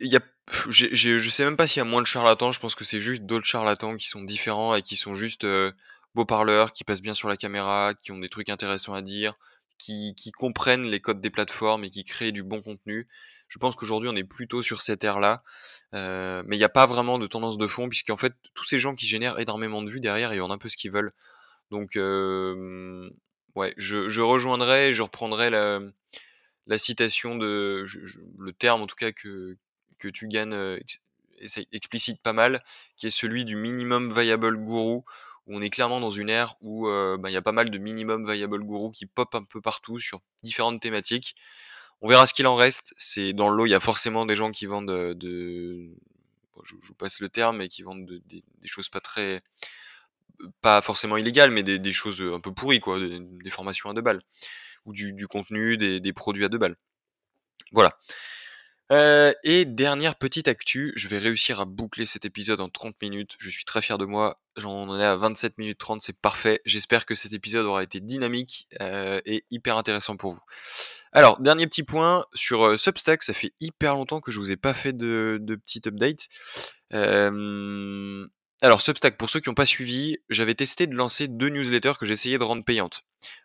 il 0.00 0.08
y 0.08 0.16
a 0.16 0.20
je 0.68 1.28
sais 1.28 1.44
même 1.44 1.56
pas 1.56 1.66
s'il 1.66 1.80
y 1.80 1.82
a 1.82 1.84
moins 1.84 2.02
de 2.02 2.06
charlatans, 2.06 2.52
je 2.52 2.60
pense 2.60 2.74
que 2.74 2.84
c'est 2.84 3.00
juste 3.00 3.22
d'autres 3.22 3.46
charlatans 3.46 3.96
qui 3.96 4.06
sont 4.06 4.22
différents 4.22 4.74
et 4.74 4.82
qui 4.82 4.96
sont 4.96 5.14
juste 5.14 5.44
euh, 5.44 5.72
beaux 6.14 6.24
parleurs, 6.24 6.72
qui 6.72 6.84
passent 6.84 7.02
bien 7.02 7.14
sur 7.14 7.28
la 7.28 7.36
caméra, 7.36 7.94
qui 8.00 8.12
ont 8.12 8.18
des 8.18 8.28
trucs 8.28 8.48
intéressants 8.48 8.94
à 8.94 9.02
dire, 9.02 9.34
qui, 9.78 10.14
qui 10.16 10.30
comprennent 10.30 10.86
les 10.86 11.00
codes 11.00 11.20
des 11.20 11.30
plateformes 11.30 11.84
et 11.84 11.90
qui 11.90 12.04
créent 12.04 12.32
du 12.32 12.44
bon 12.44 12.62
contenu. 12.62 13.08
Je 13.48 13.58
pense 13.58 13.74
qu'aujourd'hui 13.74 14.08
on 14.08 14.16
est 14.16 14.24
plutôt 14.24 14.62
sur 14.62 14.82
cette 14.82 15.02
ère-là, 15.04 15.42
euh, 15.94 16.42
mais 16.46 16.56
il 16.56 16.60
n'y 16.60 16.64
a 16.64 16.68
pas 16.68 16.86
vraiment 16.86 17.18
de 17.18 17.26
tendance 17.26 17.58
de 17.58 17.66
fond, 17.66 17.88
puisqu'en 17.88 18.16
fait 18.16 18.34
tous 18.54 18.64
ces 18.64 18.78
gens 18.78 18.94
qui 18.94 19.06
génèrent 19.06 19.38
énormément 19.40 19.82
de 19.82 19.90
vues 19.90 20.00
derrière, 20.00 20.32
ils 20.32 20.40
vendent 20.40 20.52
un 20.52 20.58
peu 20.58 20.68
ce 20.68 20.76
qu'ils 20.76 20.92
veulent. 20.92 21.12
Donc 21.70 21.96
euh, 21.96 23.10
ouais, 23.56 23.74
je, 23.78 24.08
je 24.08 24.22
rejoindrai, 24.22 24.92
je 24.92 25.02
reprendrai 25.02 25.50
la, 25.50 25.80
la 26.66 26.78
citation 26.78 27.36
de 27.36 27.84
le 28.38 28.52
terme 28.52 28.82
en 28.82 28.86
tout 28.86 28.96
cas 28.96 29.10
que, 29.12 29.56
que 29.98 30.08
tu 30.08 30.28
gagnes 30.28 30.54
euh, 30.54 30.78
explicite 31.72 32.22
pas 32.22 32.32
mal, 32.32 32.62
qui 32.96 33.06
est 33.06 33.10
celui 33.10 33.44
du 33.44 33.56
minimum 33.56 34.12
viable 34.12 34.56
guru, 34.56 34.98
où 34.98 35.04
on 35.48 35.60
est 35.60 35.70
clairement 35.70 36.00
dans 36.00 36.10
une 36.10 36.30
ère 36.30 36.54
où 36.60 36.86
bah, 36.86 37.30
il 37.30 37.32
y 37.32 37.36
a 37.36 37.42
pas 37.42 37.52
mal 37.52 37.70
de 37.70 37.78
minimum 37.78 38.30
viable 38.30 38.64
guru 38.64 38.90
qui 38.90 39.06
pop 39.06 39.34
un 39.34 39.44
peu 39.44 39.60
partout 39.60 39.98
sur 39.98 40.20
différentes 40.42 40.80
thématiques. 40.80 41.36
On 42.00 42.08
verra 42.08 42.26
ce 42.26 42.34
qu'il 42.34 42.46
en 42.46 42.56
reste. 42.56 42.94
C'est 42.96 43.32
dans 43.32 43.48
le 43.48 43.56
lot, 43.56 43.66
il 43.66 43.70
y 43.70 43.74
a 43.74 43.80
forcément 43.80 44.26
des 44.26 44.34
gens 44.34 44.50
qui 44.50 44.66
vendent 44.66 44.86
de, 44.86 45.90
je, 46.64 46.74
vous 46.74 46.94
passe 46.94 47.20
le 47.20 47.28
terme, 47.28 47.58
mais 47.58 47.68
qui 47.68 47.82
vendent 47.82 48.06
des 48.06 48.42
choses 48.64 48.88
pas 48.88 49.00
très, 49.00 49.42
pas 50.60 50.80
forcément 50.82 51.16
illégales, 51.16 51.50
mais 51.50 51.62
des, 51.62 51.92
choses 51.92 52.22
un 52.22 52.40
peu 52.40 52.52
pourries, 52.52 52.80
quoi, 52.80 52.98
des, 52.98 53.50
formations 53.50 53.90
à 53.90 53.94
deux 53.94 54.02
balles 54.02 54.22
ou 54.84 54.92
du, 54.92 55.26
contenu, 55.28 55.76
des 55.76 56.12
produits 56.12 56.44
à 56.44 56.48
deux 56.48 56.58
balles. 56.58 56.76
Voilà. 57.72 57.98
Et 58.90 59.64
dernière 59.64 60.16
petite 60.16 60.48
actu, 60.48 60.92
je 60.96 61.08
vais 61.08 61.18
réussir 61.18 61.60
à 61.60 61.64
boucler 61.64 62.06
cet 62.06 62.24
épisode 62.24 62.60
en 62.60 62.68
30 62.68 62.94
minutes. 63.02 63.36
Je 63.38 63.50
suis 63.50 63.64
très 63.64 63.82
fier 63.82 63.98
de 63.98 64.04
moi. 64.04 64.40
J'en 64.56 64.98
ai 64.98 65.04
à 65.04 65.16
27 65.16 65.58
minutes 65.58 65.78
30, 65.78 66.00
c'est 66.00 66.16
parfait. 66.18 66.60
J'espère 66.64 67.04
que 67.04 67.14
cet 67.14 67.32
épisode 67.32 67.66
aura 67.66 67.82
été 67.82 68.00
dynamique 68.00 68.68
et 68.80 69.44
hyper 69.50 69.76
intéressant 69.76 70.16
pour 70.16 70.32
vous. 70.32 70.42
Alors, 71.12 71.40
dernier 71.40 71.66
petit 71.66 71.82
point 71.82 72.24
sur 72.34 72.78
Substack. 72.78 73.22
Ça 73.22 73.34
fait 73.34 73.52
hyper 73.60 73.94
longtemps 73.94 74.20
que 74.20 74.30
je 74.30 74.38
vous 74.38 74.52
ai 74.52 74.56
pas 74.56 74.74
fait 74.74 74.92
de, 74.92 75.38
de 75.40 75.54
petit 75.56 75.82
update. 75.86 76.28
Alors 78.62 78.80
Substack, 78.80 79.18
pour 79.18 79.28
ceux 79.28 79.40
qui 79.40 79.50
n'ont 79.50 79.54
pas 79.54 79.66
suivi, 79.66 80.16
j'avais 80.30 80.54
testé 80.54 80.86
de 80.86 80.94
lancer 80.94 81.28
deux 81.28 81.50
newsletters 81.50 81.92
que 82.00 82.06
j'essayais 82.06 82.38
de 82.38 82.42
rendre 82.44 82.64
payantes. 82.64 83.02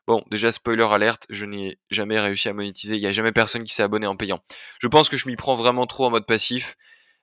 Bon, 0.08 0.24
déjà 0.32 0.54
spoiler 0.54 0.88
alerte, 0.90 1.26
je 1.30 1.46
n'ai 1.46 1.80
jamais 1.90 2.18
réussi 2.18 2.48
à 2.48 2.54
monétiser, 2.54 2.96
il 2.96 3.02
n'y 3.02 3.08
a 3.08 3.12
jamais 3.12 3.34
personne 3.34 3.64
qui 3.66 3.74
s'est 3.74 3.84
abonné 3.84 4.08
en 4.08 4.16
payant. 4.16 4.42
Je 4.80 4.88
pense 4.88 5.10
que 5.10 5.18
je 5.18 5.28
m'y 5.28 5.36
prends 5.36 5.56
vraiment 5.56 5.86
trop 5.86 6.06
en 6.06 6.12
mode 6.12 6.26
passif. 6.26 6.78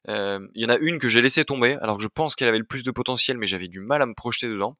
Euh, 0.08 0.46
il 0.54 0.62
y 0.62 0.66
en 0.66 0.68
a 0.68 0.76
une 0.76 0.98
que 0.98 1.08
j'ai 1.08 1.22
laissé 1.22 1.44
tomber, 1.46 1.78
alors 1.80 1.96
que 1.96 2.02
je 2.02 2.08
pense 2.08 2.34
qu'elle 2.34 2.48
avait 2.48 2.58
le 2.58 2.66
plus 2.66 2.82
de 2.82 2.90
potentiel, 2.90 3.38
mais 3.38 3.46
j'avais 3.46 3.68
du 3.68 3.80
mal 3.80 4.02
à 4.02 4.06
me 4.06 4.14
projeter 4.14 4.48
dedans. 4.48 4.76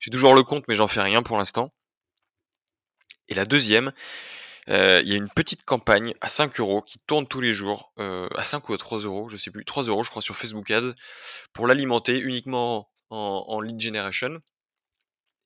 J'ai 0.00 0.10
toujours 0.10 0.34
le 0.34 0.42
compte, 0.42 0.64
mais 0.66 0.74
j'en 0.74 0.88
fais 0.88 1.00
rien 1.00 1.22
pour 1.22 1.38
l'instant. 1.38 1.72
Et 3.28 3.34
la 3.34 3.44
deuxième, 3.44 3.92
il 4.68 5.08
y 5.08 5.12
a 5.12 5.16
une 5.16 5.30
petite 5.30 5.64
campagne 5.64 6.14
à 6.20 6.28
5 6.28 6.60
euros 6.60 6.82
qui 6.82 6.98
tourne 7.06 7.26
tous 7.26 7.40
les 7.40 7.52
jours, 7.52 7.92
euh, 7.98 8.28
à 8.36 8.44
5 8.44 8.68
ou 8.68 8.74
à 8.74 8.78
3 8.78 9.00
euros, 9.00 9.28
je 9.28 9.36
sais 9.36 9.50
plus, 9.50 9.64
3 9.64 9.84
euros 9.84 10.02
je 10.02 10.10
crois 10.10 10.22
sur 10.22 10.36
Facebook 10.36 10.70
Ads, 10.70 10.94
pour 11.52 11.66
l'alimenter 11.66 12.18
uniquement 12.18 12.90
en, 13.10 13.60
lead 13.60 13.80
generation. 13.80 14.40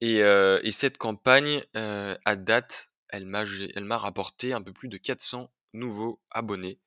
Et, 0.01 0.23
euh, 0.23 0.61
cette 0.71 0.99
campagne, 0.99 1.63
à 1.75 2.37
date, 2.37 2.89
elle 3.11 3.27
m'a, 3.27 3.99
rapporté 3.99 4.53
un 4.53 4.63
peu 4.63 4.73
plus 4.73 4.89
de 4.89 4.97
400 4.97 5.53
nouveaux 5.75 6.21
abonnés 6.33 6.81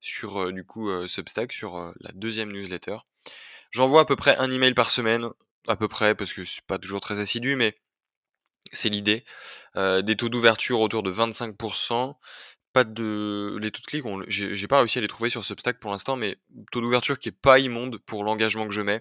sur 0.00 0.52
du 0.52 0.64
coup 0.64 0.90
Substack, 1.06 1.52
sur 1.52 1.92
la 2.00 2.12
deuxième 2.14 2.52
newsletter. 2.52 2.96
J'envoie 3.70 4.02
à 4.02 4.04
peu 4.04 4.16
près 4.16 4.36
un 4.36 4.50
email 4.50 4.74
par 4.74 4.90
semaine, 4.90 5.28
à 5.68 5.76
peu 5.76 5.88
près, 5.88 6.14
parce 6.14 6.32
que 6.32 6.44
c'est 6.44 6.66
pas 6.66 6.78
toujours 6.78 7.00
très 7.00 7.18
assidu, 7.20 7.56
mais 7.56 7.74
c'est 8.72 8.88
l'idée. 8.88 9.24
Euh, 9.76 10.02
des 10.02 10.16
taux 10.16 10.28
d'ouverture 10.28 10.80
autour 10.80 11.02
de 11.02 11.12
25%. 11.12 12.14
Pas 12.72 12.84
de. 12.84 13.58
Les 13.60 13.70
taux 13.70 13.82
de 13.82 13.86
clics, 13.86 14.04
j'ai 14.28 14.66
pas 14.66 14.78
réussi 14.78 14.98
à 14.98 15.02
les 15.02 15.08
trouver 15.08 15.28
sur 15.28 15.44
Substack 15.44 15.78
pour 15.78 15.90
l'instant, 15.90 16.16
mais 16.16 16.38
taux 16.70 16.80
d'ouverture 16.80 17.18
qui 17.18 17.28
est 17.28 17.32
pas 17.32 17.58
immonde 17.58 17.98
pour 17.98 18.24
l'engagement 18.24 18.66
que 18.66 18.72
je 18.72 18.80
mets. 18.80 19.00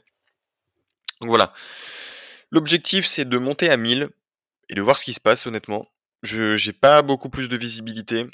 Donc 1.22 1.30
voilà. 1.30 1.54
L'objectif, 2.52 3.06
c'est 3.06 3.24
de 3.24 3.38
monter 3.38 3.70
à 3.70 3.78
1000 3.78 4.10
et 4.70 4.76
de 4.76 4.82
voir 4.82 4.98
ce 4.98 5.06
qui 5.06 5.14
se 5.14 5.22
passe, 5.22 5.48
honnêtement. 5.48 5.88
Je 6.22 6.58
j'ai 6.58 6.74
pas 6.74 7.02
beaucoup 7.02 7.30
plus 7.30 7.48
de 7.48 7.56
visibilité. 7.56 8.26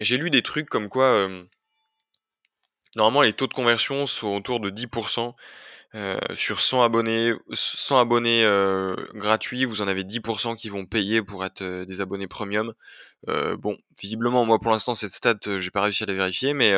J'ai 0.00 0.18
lu 0.18 0.28
des 0.28 0.42
trucs 0.42 0.68
comme 0.68 0.90
quoi. 0.90 1.04
Euh, 1.04 1.44
normalement, 2.94 3.22
les 3.22 3.32
taux 3.32 3.46
de 3.46 3.54
conversion 3.54 4.04
sont 4.04 4.28
autour 4.36 4.60
de 4.60 4.70
10%. 4.70 5.34
Euh, 5.94 6.18
sur 6.34 6.60
100 6.60 6.82
abonnés, 6.82 7.32
100 7.50 7.98
abonnés 7.98 8.44
euh, 8.44 8.94
gratuits, 9.14 9.64
vous 9.64 9.80
en 9.80 9.88
avez 9.88 10.04
10% 10.04 10.54
qui 10.54 10.68
vont 10.68 10.84
payer 10.84 11.22
pour 11.22 11.46
être 11.46 11.62
euh, 11.62 11.86
des 11.86 12.02
abonnés 12.02 12.28
premium. 12.28 12.74
bon, 13.26 13.78
visiblement, 14.00 14.44
moi 14.44 14.58
pour 14.58 14.70
l'instant 14.70 14.94
cette 14.94 15.12
stat, 15.12 15.38
j'ai 15.58 15.70
pas 15.70 15.82
réussi 15.82 16.02
à 16.02 16.06
la 16.06 16.12
vérifier, 16.12 16.52
mais 16.52 16.74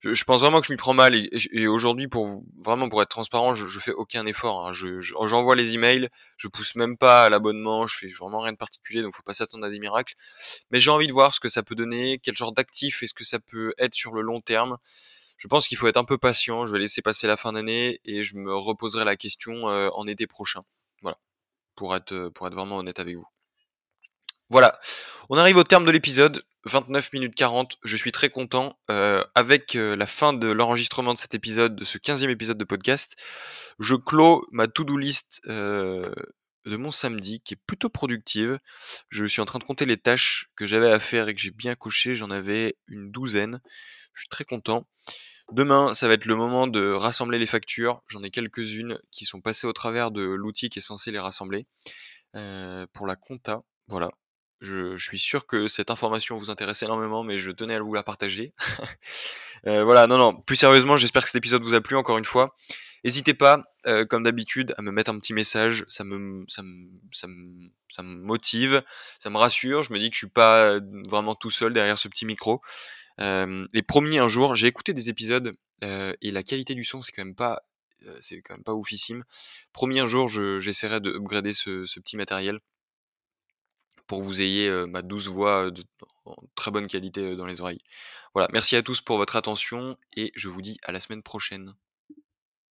je, 0.00 0.24
pense 0.24 0.42
vraiment 0.42 0.60
que 0.60 0.66
je 0.68 0.72
m'y 0.72 0.76
prends 0.76 0.94
mal. 0.94 1.14
Et, 1.14 1.66
aujourd'hui, 1.66 2.08
pour 2.08 2.44
vraiment 2.62 2.88
pour 2.88 3.02
être 3.02 3.08
transparent, 3.08 3.54
je, 3.54 3.66
je 3.66 3.80
fais 3.80 3.92
aucun 3.92 4.26
effort. 4.26 4.66
Hein. 4.66 4.72
j'envoie 4.72 5.56
les 5.56 5.74
emails, 5.74 6.08
je 6.36 6.48
pousse 6.48 6.76
même 6.76 6.96
pas 6.96 7.24
à 7.24 7.30
l'abonnement, 7.30 7.86
je 7.86 7.96
fais 7.96 8.06
vraiment 8.06 8.40
rien 8.40 8.52
de 8.52 8.58
particulier, 8.58 9.02
donc 9.02 9.14
faut 9.14 9.22
pas 9.22 9.34
s'attendre 9.34 9.66
à 9.66 9.70
des 9.70 9.80
miracles. 9.80 10.14
Mais 10.70 10.78
j'ai 10.78 10.90
envie 10.90 11.08
de 11.08 11.12
voir 11.12 11.32
ce 11.32 11.40
que 11.40 11.48
ça 11.48 11.62
peut 11.64 11.74
donner, 11.74 12.20
quel 12.22 12.36
genre 12.36 12.52
d'actif 12.52 13.02
est-ce 13.02 13.14
que 13.14 13.24
ça 13.24 13.40
peut 13.40 13.74
être 13.78 13.94
sur 13.94 14.12
le 14.14 14.22
long 14.22 14.40
terme 14.40 14.78
je 15.36 15.48
pense 15.48 15.68
qu'il 15.68 15.78
faut 15.78 15.88
être 15.88 15.96
un 15.96 16.04
peu 16.04 16.18
patient. 16.18 16.66
Je 16.66 16.72
vais 16.72 16.78
laisser 16.78 17.02
passer 17.02 17.26
la 17.26 17.36
fin 17.36 17.52
d'année 17.52 18.00
et 18.04 18.22
je 18.22 18.36
me 18.36 18.54
reposerai 18.54 19.04
la 19.04 19.16
question 19.16 19.68
euh, 19.68 19.88
en 19.94 20.06
été 20.06 20.26
prochain. 20.26 20.62
Voilà, 21.02 21.18
pour 21.74 21.94
être, 21.96 22.12
euh, 22.12 22.30
pour 22.30 22.46
être 22.46 22.54
vraiment 22.54 22.78
honnête 22.78 22.98
avec 22.98 23.16
vous. 23.16 23.26
Voilà, 24.50 24.78
on 25.30 25.38
arrive 25.38 25.56
au 25.56 25.64
terme 25.64 25.84
de 25.84 25.90
l'épisode, 25.90 26.42
29 26.66 27.14
minutes 27.14 27.34
40, 27.34 27.78
je 27.82 27.96
suis 27.96 28.12
très 28.12 28.28
content. 28.28 28.78
Euh, 28.90 29.24
avec 29.34 29.72
la 29.74 30.06
fin 30.06 30.34
de 30.34 30.48
l'enregistrement 30.48 31.14
de 31.14 31.18
cet 31.18 31.34
épisode, 31.34 31.76
de 31.76 31.84
ce 31.84 31.96
15e 31.96 32.28
épisode 32.28 32.58
de 32.58 32.64
podcast, 32.64 33.16
je 33.80 33.94
clôt 33.94 34.46
ma 34.52 34.68
to-do 34.68 34.98
list 34.98 35.40
de 36.64 36.76
mon 36.76 36.90
samedi 36.90 37.40
qui 37.40 37.54
est 37.54 37.60
plutôt 37.66 37.88
productive. 37.88 38.58
Je 39.08 39.24
suis 39.24 39.40
en 39.40 39.44
train 39.44 39.58
de 39.58 39.64
compter 39.64 39.84
les 39.84 39.96
tâches 39.96 40.50
que 40.56 40.66
j'avais 40.66 40.90
à 40.90 40.98
faire 40.98 41.28
et 41.28 41.34
que 41.34 41.40
j'ai 41.40 41.50
bien 41.50 41.74
couché, 41.74 42.14
j'en 42.14 42.30
avais 42.30 42.76
une 42.88 43.10
douzaine. 43.10 43.60
Je 44.12 44.22
suis 44.22 44.28
très 44.28 44.44
content. 44.44 44.86
Demain, 45.52 45.92
ça 45.92 46.08
va 46.08 46.14
être 46.14 46.24
le 46.24 46.36
moment 46.36 46.66
de 46.66 46.90
rassembler 46.92 47.38
les 47.38 47.46
factures. 47.46 48.02
J'en 48.08 48.22
ai 48.22 48.30
quelques-unes 48.30 48.98
qui 49.10 49.26
sont 49.26 49.40
passées 49.40 49.66
au 49.66 49.72
travers 49.72 50.10
de 50.10 50.22
l'outil 50.22 50.70
qui 50.70 50.78
est 50.78 50.82
censé 50.82 51.10
les 51.10 51.18
rassembler. 51.18 51.66
pour 52.32 53.06
la 53.06 53.16
compta, 53.16 53.62
voilà, 53.88 54.10
je, 54.60 54.96
suis 54.96 55.18
sûr 55.18 55.46
que 55.46 55.68
cette 55.68 55.90
information 55.90 56.36
vous 56.36 56.50
intéresse 56.50 56.82
énormément, 56.82 57.22
mais 57.22 57.38
je 57.38 57.50
tenais 57.50 57.74
à 57.74 57.80
vous 57.80 57.94
la 57.94 58.02
partager. 58.02 58.52
Euh, 59.66 59.82
voilà, 59.82 60.06
non, 60.06 60.18
non, 60.18 60.34
plus 60.34 60.56
sérieusement, 60.56 60.98
j'espère 60.98 61.22
que 61.22 61.28
cet 61.30 61.36
épisode 61.36 61.62
vous 61.62 61.72
a 61.72 61.80
plu 61.80 61.96
encore 61.96 62.18
une 62.18 62.26
fois. 62.26 62.54
N'hésitez 63.02 63.32
pas, 63.32 63.64
euh, 63.86 64.04
comme 64.04 64.22
d'habitude, 64.22 64.74
à 64.76 64.82
me 64.82 64.92
mettre 64.92 65.10
un 65.10 65.18
petit 65.18 65.32
message, 65.32 65.86
ça 65.88 66.04
me, 66.04 66.44
ça, 66.48 66.62
me, 66.62 66.90
ça, 67.12 67.26
me, 67.28 67.70
ça 67.88 68.02
me 68.02 68.14
motive, 68.14 68.82
ça 69.18 69.30
me 69.30 69.38
rassure, 69.38 69.82
je 69.82 69.90
me 69.94 69.98
dis 69.98 70.10
que 70.10 70.16
je 70.16 70.18
suis 70.18 70.28
pas 70.28 70.80
vraiment 71.08 71.34
tout 71.34 71.50
seul 71.50 71.72
derrière 71.72 71.96
ce 71.96 72.08
petit 72.08 72.26
micro. 72.26 72.60
Euh, 73.20 73.66
les 73.72 73.80
premiers 73.80 74.18
un 74.18 74.28
jour, 74.28 74.54
j'ai 74.54 74.66
écouté 74.66 74.92
des 74.92 75.08
épisodes 75.08 75.54
et 75.80 76.30
la 76.30 76.42
qualité 76.42 76.74
du 76.74 76.84
son, 76.84 77.00
c'est 77.00 77.12
quand 77.12 77.24
même 77.24 77.34
pas 77.34 77.62
c'est 78.20 78.42
quand 78.42 78.52
même 78.52 78.64
pas 78.64 78.74
oufissime. 78.74 79.24
Promis 79.72 79.98
un 79.98 80.04
jour, 80.04 80.28
j'essaierai 80.28 81.00
de 81.00 81.10
upgrader 81.10 81.54
ce, 81.54 81.86
ce, 81.86 82.00
petit 82.00 82.18
matériel 82.18 82.60
pour 84.06 84.18
que 84.20 84.24
vous 84.24 84.40
ayez 84.42 84.70
ma 84.86 85.02
douce 85.02 85.28
voix 85.28 85.70
de, 85.70 85.82
en 86.24 86.34
très 86.54 86.70
bonne 86.70 86.86
qualité 86.86 87.36
dans 87.36 87.46
les 87.46 87.60
oreilles. 87.60 87.82
Voilà, 88.34 88.48
merci 88.52 88.76
à 88.76 88.82
tous 88.82 89.00
pour 89.00 89.16
votre 89.16 89.36
attention 89.36 89.96
et 90.16 90.32
je 90.34 90.48
vous 90.48 90.62
dis 90.62 90.78
à 90.84 90.92
la 90.92 91.00
semaine 91.00 91.22
prochaine. 91.22 91.74